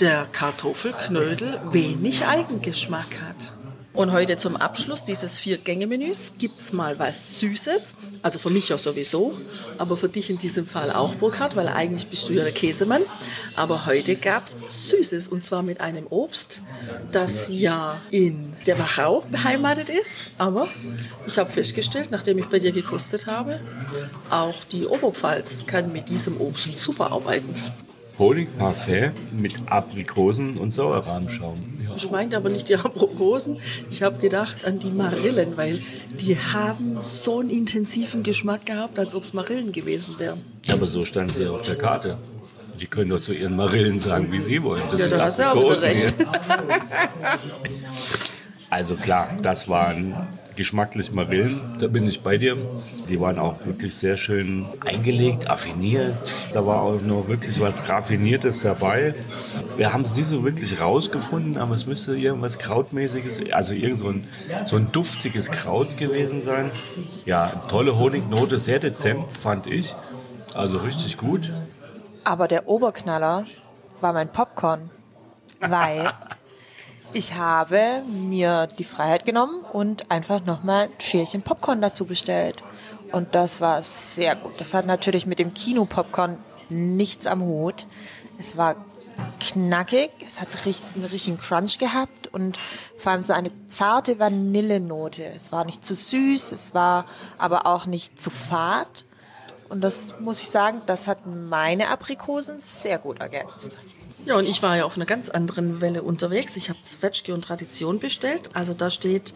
der 0.00 0.26
Kartoffelknödel 0.32 1.60
wenig 1.70 2.26
Eigengeschmack 2.26 3.20
hat. 3.28 3.51
Und 3.94 4.12
heute 4.12 4.38
zum 4.38 4.56
Abschluss 4.56 5.04
dieses 5.04 5.38
Vier-Gänge-Menüs 5.38 6.32
gibt's 6.38 6.72
mal 6.72 6.98
was 6.98 7.40
Süßes. 7.40 7.94
Also 8.22 8.38
für 8.38 8.48
mich 8.48 8.70
ja 8.70 8.78
sowieso, 8.78 9.38
aber 9.76 9.98
für 9.98 10.08
dich 10.08 10.30
in 10.30 10.38
diesem 10.38 10.66
Fall 10.66 10.90
auch, 10.90 11.14
Burkhard, 11.16 11.56
weil 11.56 11.68
eigentlich 11.68 12.06
bist 12.06 12.26
du 12.28 12.32
ja 12.32 12.42
der 12.42 12.52
Käsemann. 12.52 13.02
Aber 13.54 13.84
heute 13.84 14.16
gab's 14.16 14.60
Süßes 14.66 15.28
und 15.28 15.44
zwar 15.44 15.62
mit 15.62 15.82
einem 15.82 16.06
Obst, 16.08 16.62
das 17.10 17.48
ja 17.50 18.00
in 18.10 18.54
der 18.66 18.78
Wachau 18.78 19.24
beheimatet 19.30 19.90
ist. 19.90 20.30
Aber 20.38 20.68
ich 21.26 21.38
habe 21.38 21.50
festgestellt, 21.50 22.10
nachdem 22.10 22.38
ich 22.38 22.46
bei 22.46 22.58
dir 22.58 22.72
gekostet 22.72 23.26
habe, 23.26 23.60
auch 24.30 24.64
die 24.72 24.86
Oberpfalz 24.86 25.64
kann 25.66 25.92
mit 25.92 26.08
diesem 26.08 26.40
Obst 26.40 26.74
super 26.76 27.12
arbeiten. 27.12 27.54
Honigparfait 28.22 29.10
mit 29.32 29.54
Aprikosen 29.66 30.56
und 30.56 30.70
Sauerrahmschaum. 30.70 31.58
Ja. 31.82 31.90
Ich 31.96 32.08
meinte 32.12 32.36
aber 32.36 32.50
nicht 32.50 32.68
die 32.68 32.76
Aprikosen. 32.76 33.58
Ich 33.90 34.02
habe 34.04 34.18
gedacht 34.18 34.64
an 34.64 34.78
die 34.78 34.92
Marillen, 34.92 35.56
weil 35.56 35.80
die 36.20 36.36
haben 36.36 36.98
so 37.00 37.40
einen 37.40 37.50
intensiven 37.50 38.22
Geschmack 38.22 38.64
gehabt, 38.64 39.00
als 39.00 39.16
ob 39.16 39.24
es 39.24 39.34
Marillen 39.34 39.72
gewesen 39.72 40.20
wären. 40.20 40.40
Aber 40.70 40.86
so 40.86 41.04
stand 41.04 41.32
sie 41.32 41.46
auf 41.48 41.62
der 41.62 41.76
Karte. 41.76 42.16
Die 42.78 42.86
können 42.86 43.10
doch 43.10 43.20
zu 43.20 43.34
ihren 43.34 43.56
Marillen 43.56 43.98
sagen, 43.98 44.30
wie 44.30 44.40
sie 44.40 44.62
wollen. 44.62 44.84
Das 44.92 45.00
Ja, 45.00 45.08
da 45.08 45.24
hast 45.24 45.40
du 45.40 45.50
auch 45.50 45.56
wieder 45.56 45.82
recht. 45.82 46.14
Also 48.70 48.94
klar, 48.94 49.36
das 49.42 49.68
waren 49.68 50.14
geschmacklich 50.56 51.12
Marillen, 51.12 51.60
da 51.78 51.86
bin 51.86 52.06
ich 52.06 52.22
bei 52.22 52.38
dir. 52.38 52.56
Die 53.08 53.20
waren 53.20 53.38
auch 53.38 53.64
wirklich 53.64 53.94
sehr 53.94 54.16
schön 54.16 54.66
eingelegt, 54.84 55.48
affiniert. 55.48 56.34
Da 56.52 56.66
war 56.66 56.82
auch 56.82 57.00
noch 57.00 57.28
wirklich 57.28 57.60
was 57.60 57.88
Raffiniertes 57.88 58.62
dabei. 58.62 59.14
Wir 59.76 59.92
haben 59.92 60.02
es 60.02 60.16
nicht 60.16 60.26
so 60.26 60.44
wirklich 60.44 60.80
rausgefunden, 60.80 61.56
aber 61.58 61.74
es 61.74 61.86
müsste 61.86 62.16
irgendwas 62.16 62.58
Krautmäßiges, 62.58 63.52
also 63.52 63.72
irgend 63.72 63.98
so 63.98 64.08
ein, 64.08 64.28
so 64.66 64.76
ein 64.76 64.90
duftiges 64.92 65.50
Kraut 65.50 65.96
gewesen 65.96 66.40
sein. 66.40 66.70
Ja, 67.24 67.48
tolle 67.68 67.98
Honignote, 67.98 68.58
sehr 68.58 68.78
dezent, 68.78 69.32
fand 69.32 69.66
ich. 69.66 69.94
Also 70.54 70.78
richtig 70.78 71.16
gut. 71.16 71.52
Aber 72.24 72.48
der 72.48 72.68
Oberknaller 72.68 73.46
war 74.00 74.12
mein 74.12 74.30
Popcorn, 74.30 74.90
weil 75.60 76.12
ich 77.14 77.34
habe 77.34 78.02
mir 78.06 78.66
die 78.78 78.84
Freiheit 78.84 79.24
genommen 79.24 79.64
und 79.72 80.10
einfach 80.10 80.44
nochmal 80.44 80.84
ein 80.84 81.00
Schälchen 81.00 81.42
Popcorn 81.42 81.80
dazu 81.80 82.04
bestellt. 82.04 82.62
Und 83.12 83.34
das 83.34 83.60
war 83.60 83.82
sehr 83.82 84.36
gut. 84.36 84.58
Das 84.58 84.74
hat 84.74 84.86
natürlich 84.86 85.26
mit 85.26 85.38
dem 85.38 85.52
Kino-Popcorn 85.54 86.38
nichts 86.70 87.26
am 87.26 87.42
Hut. 87.42 87.86
Es 88.38 88.56
war 88.56 88.76
knackig, 89.40 90.10
es 90.24 90.40
hat 90.40 90.64
richtig, 90.64 90.94
einen 90.94 91.04
richtigen 91.04 91.38
Crunch 91.38 91.78
gehabt 91.78 92.28
und 92.28 92.58
vor 92.96 93.12
allem 93.12 93.22
so 93.22 93.32
eine 93.32 93.50
zarte 93.68 94.18
Vanillenote. 94.18 95.24
Es 95.24 95.52
war 95.52 95.64
nicht 95.64 95.84
zu 95.84 95.94
süß, 95.94 96.52
es 96.52 96.74
war 96.74 97.04
aber 97.38 97.66
auch 97.66 97.86
nicht 97.86 98.20
zu 98.20 98.30
fad. 98.30 99.04
Und 99.68 99.82
das 99.82 100.14
muss 100.20 100.40
ich 100.40 100.48
sagen, 100.48 100.82
das 100.86 101.08
hat 101.08 101.26
meine 101.26 101.88
Aprikosen 101.88 102.60
sehr 102.60 102.98
gut 102.98 103.20
ergänzt. 103.20 103.78
Ja, 104.24 104.36
und 104.36 104.48
ich 104.48 104.62
war 104.62 104.76
ja 104.76 104.84
auf 104.84 104.96
einer 104.96 105.06
ganz 105.06 105.30
anderen 105.30 105.80
Welle 105.80 106.02
unterwegs. 106.02 106.56
Ich 106.56 106.68
habe 106.68 106.80
Zwetschge 106.82 107.34
und 107.34 107.42
Tradition 107.42 107.98
bestellt. 107.98 108.50
Also 108.54 108.72
da 108.72 108.88
steht 108.88 109.34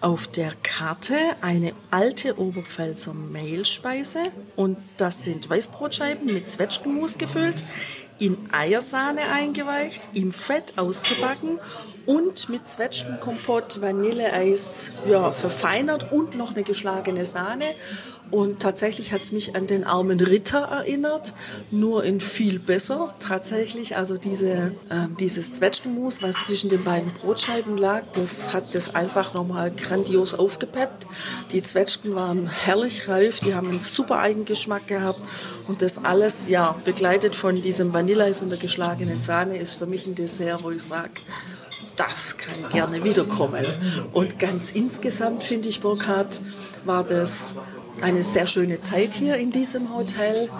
auf 0.00 0.26
der 0.26 0.52
Karte 0.62 1.14
eine 1.40 1.72
alte 1.92 2.38
Oberpfälzer 2.38 3.14
Mehlspeise. 3.14 4.18
Und 4.56 4.76
das 4.96 5.22
sind 5.22 5.48
Weißbrotscheiben 5.48 6.32
mit 6.32 6.48
Zwetschgenmus 6.48 7.16
gefüllt, 7.16 7.64
in 8.18 8.36
Eiersahne 8.52 9.22
eingeweicht, 9.32 10.08
im 10.14 10.32
Fett 10.32 10.74
ausgebacken 10.76 11.60
und 12.06 12.48
mit 12.48 12.68
Zwetschgenkompott, 12.68 13.80
Vanilleeis 13.80 14.92
ja, 15.06 15.32
verfeinert 15.32 16.12
und 16.12 16.36
noch 16.36 16.54
eine 16.54 16.64
geschlagene 16.64 17.24
Sahne. 17.24 17.64
Und 18.34 18.58
tatsächlich 18.58 19.12
hat 19.12 19.20
es 19.20 19.30
mich 19.30 19.54
an 19.54 19.68
den 19.68 19.84
armen 19.84 20.18
Ritter 20.18 20.58
erinnert, 20.58 21.34
nur 21.70 22.02
in 22.02 22.18
viel 22.18 22.58
besser 22.58 23.14
tatsächlich. 23.20 23.96
Also 23.96 24.16
diese, 24.16 24.50
äh, 24.88 25.06
dieses 25.20 25.52
Zwetschgenmus, 25.52 26.20
was 26.20 26.42
zwischen 26.42 26.68
den 26.68 26.82
beiden 26.82 27.12
Brotscheiben 27.12 27.78
lag, 27.78 28.02
das 28.14 28.52
hat 28.52 28.74
das 28.74 28.92
einfach 28.96 29.34
nochmal 29.34 29.70
grandios 29.70 30.34
aufgepeppt. 30.34 31.06
Die 31.52 31.62
Zwetschgen 31.62 32.16
waren 32.16 32.48
herrlich 32.48 33.06
reif, 33.06 33.38
die 33.38 33.54
haben 33.54 33.70
einen 33.70 33.82
super 33.82 34.18
Eigengeschmack 34.18 34.88
gehabt. 34.88 35.20
Und 35.68 35.80
das 35.80 36.04
alles, 36.04 36.48
ja, 36.48 36.74
begleitet 36.84 37.36
von 37.36 37.62
diesem 37.62 37.92
Vanilleeis 37.92 38.42
und 38.42 38.50
der 38.50 38.58
geschlagenen 38.58 39.20
Sahne, 39.20 39.58
ist 39.58 39.74
für 39.74 39.86
mich 39.86 40.08
ein 40.08 40.16
Dessert, 40.16 40.64
wo 40.64 40.72
ich 40.72 40.82
sage, 40.82 41.12
das 41.94 42.36
kann 42.36 42.68
gerne 42.70 43.04
wiederkommen. 43.04 43.64
Und 44.12 44.40
ganz 44.40 44.72
insgesamt, 44.72 45.44
finde 45.44 45.68
ich, 45.68 45.78
Burkhard, 45.78 46.42
war 46.84 47.04
das 47.04 47.54
eine 48.04 48.22
sehr 48.22 48.46
schöne 48.46 48.80
Zeit 48.80 49.14
hier 49.14 49.36
in 49.36 49.50
diesem 49.50 49.94
Hotel, 49.94 50.50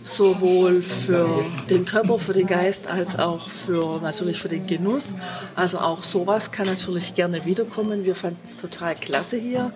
sowohl 0.00 0.80
für 0.80 1.44
den 1.68 1.84
Körper, 1.84 2.18
für 2.18 2.32
den 2.32 2.46
Geist, 2.46 2.88
als 2.88 3.18
auch 3.18 3.50
für 3.50 4.00
natürlich 4.00 4.40
für 4.40 4.48
den 4.48 4.66
Genuss. 4.66 5.14
Also 5.56 5.78
auch 5.78 6.02
sowas 6.02 6.52
kann 6.52 6.66
natürlich 6.66 7.14
gerne 7.14 7.44
wiederkommen. 7.44 8.04
Wir 8.04 8.14
fanden 8.14 8.40
es 8.42 8.56
total 8.56 8.96
klasse 8.96 9.36
hier 9.36 9.72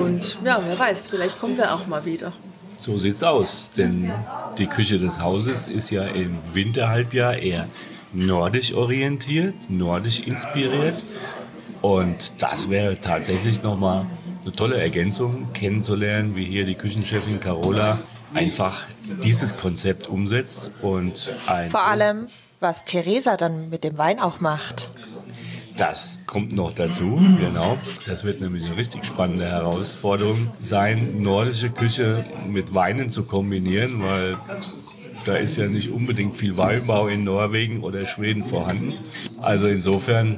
und 0.00 0.38
ja, 0.44 0.60
wer 0.66 0.76
weiß, 0.76 1.06
vielleicht 1.06 1.38
kommen 1.38 1.56
wir 1.56 1.72
auch 1.72 1.86
mal 1.86 2.04
wieder. 2.04 2.32
So 2.78 2.98
sieht's 2.98 3.22
aus, 3.22 3.70
denn 3.76 4.10
die 4.58 4.66
Küche 4.66 4.98
des 4.98 5.20
Hauses 5.20 5.68
ist 5.68 5.90
ja 5.90 6.02
im 6.02 6.36
Winterhalbjahr 6.52 7.36
eher 7.36 7.68
nordisch 8.12 8.74
orientiert, 8.74 9.54
nordisch 9.68 10.18
inspiriert. 10.18 11.04
Und 11.80 12.32
das 12.38 12.70
wäre 12.70 13.00
tatsächlich 13.00 13.62
nochmal 13.62 14.06
eine 14.44 14.54
tolle 14.54 14.80
Ergänzung, 14.80 15.52
kennenzulernen, 15.52 16.36
wie 16.36 16.44
hier 16.44 16.64
die 16.64 16.74
Küchenchefin 16.74 17.40
Carola 17.40 17.98
einfach 18.34 18.84
dieses 19.22 19.56
Konzept 19.56 20.08
umsetzt 20.08 20.70
und 20.82 21.32
ein 21.46 21.70
Vor 21.70 21.84
allem, 21.84 22.28
was 22.60 22.84
Theresa 22.84 23.36
dann 23.36 23.70
mit 23.70 23.84
dem 23.84 23.98
Wein 23.98 24.20
auch 24.20 24.40
macht. 24.40 24.88
Das 25.76 26.22
kommt 26.26 26.52
noch 26.52 26.72
dazu, 26.72 27.20
genau. 27.40 27.78
Das 28.06 28.24
wird 28.24 28.40
nämlich 28.40 28.64
eine 28.64 28.76
richtig 28.76 29.04
spannende 29.04 29.46
Herausforderung 29.46 30.52
sein, 30.60 31.20
nordische 31.20 31.70
Küche 31.70 32.24
mit 32.48 32.74
Weinen 32.74 33.08
zu 33.08 33.24
kombinieren, 33.24 34.00
weil 34.02 34.36
da 35.24 35.34
ist 35.34 35.56
ja 35.56 35.66
nicht 35.66 35.90
unbedingt 35.90 36.36
viel 36.36 36.56
Weinbau 36.56 37.08
in 37.08 37.24
Norwegen 37.24 37.82
oder 37.82 38.06
Schweden 38.06 38.44
vorhanden. 38.44 38.94
Also 39.40 39.66
insofern 39.66 40.36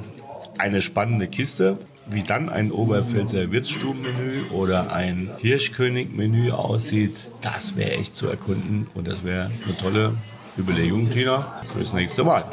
eine 0.57 0.81
spannende 0.81 1.27
Kiste. 1.27 1.77
Wie 2.09 2.23
dann 2.23 2.49
ein 2.49 2.71
Oberpfälzer 2.71 3.51
Wirtsstubenmenü 3.51 4.45
oder 4.51 4.93
ein 4.93 5.29
Hirschkönig-Menü 5.39 6.51
aussieht, 6.51 7.31
das 7.41 7.75
wäre 7.75 7.91
echt 7.91 8.15
zu 8.15 8.27
erkunden 8.29 8.87
und 8.93 9.07
das 9.07 9.25
wäre 9.25 9.51
eine 9.65 9.77
tolle 9.77 10.15
Überlegung, 10.57 11.11
Tina, 11.11 11.61
fürs 11.73 11.91
nächste 11.91 12.23
Mal. 12.23 12.45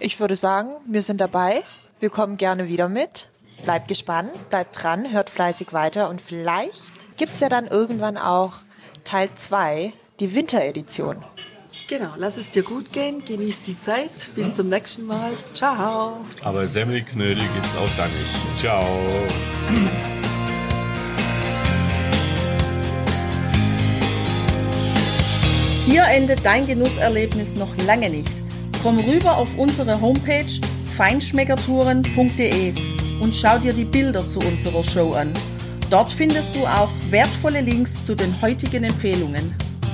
Ich 0.00 0.18
würde 0.20 0.36
sagen, 0.36 0.70
wir 0.86 1.02
sind 1.02 1.20
dabei. 1.20 1.62
Wir 2.00 2.08
kommen 2.08 2.38
gerne 2.38 2.68
wieder 2.68 2.88
mit. 2.88 3.28
Bleibt 3.64 3.88
gespannt, 3.88 4.30
bleibt 4.48 4.82
dran, 4.82 5.12
hört 5.12 5.28
fleißig 5.28 5.72
weiter 5.72 6.08
und 6.08 6.22
vielleicht 6.22 7.16
gibt 7.18 7.34
es 7.34 7.40
ja 7.40 7.48
dann 7.48 7.66
irgendwann 7.66 8.16
auch 8.16 8.54
Teil 9.04 9.28
2, 9.34 9.92
die 10.20 10.34
Winteredition. 10.34 11.16
Genau, 11.88 12.10
lass 12.18 12.36
es 12.36 12.50
dir 12.50 12.62
gut 12.62 12.92
gehen, 12.92 13.24
genieß 13.24 13.62
die 13.62 13.78
Zeit. 13.78 14.30
Bis 14.34 14.54
zum 14.54 14.68
nächsten 14.68 15.06
Mal. 15.06 15.30
Ciao. 15.54 16.18
Aber 16.44 16.68
Semmelknödel 16.68 17.42
gibt's 17.54 17.74
auch 17.74 17.88
da 17.96 18.04
nicht. 18.08 18.58
Ciao. 18.58 18.86
Hier 25.86 26.04
endet 26.04 26.44
dein 26.44 26.66
Genusserlebnis 26.66 27.54
noch 27.54 27.74
lange 27.86 28.10
nicht. 28.10 28.34
Komm 28.82 28.98
rüber 28.98 29.38
auf 29.38 29.56
unsere 29.56 29.98
Homepage 29.98 30.60
feinschmeckertouren.de 30.94 32.74
und 33.22 33.34
schau 33.34 33.58
dir 33.58 33.72
die 33.72 33.86
Bilder 33.86 34.28
zu 34.28 34.40
unserer 34.40 34.84
Show 34.84 35.12
an. 35.12 35.32
Dort 35.88 36.12
findest 36.12 36.54
du 36.54 36.66
auch 36.66 36.90
wertvolle 37.08 37.62
Links 37.62 38.04
zu 38.04 38.14
den 38.14 38.42
heutigen 38.42 38.84
Empfehlungen. 38.84 39.54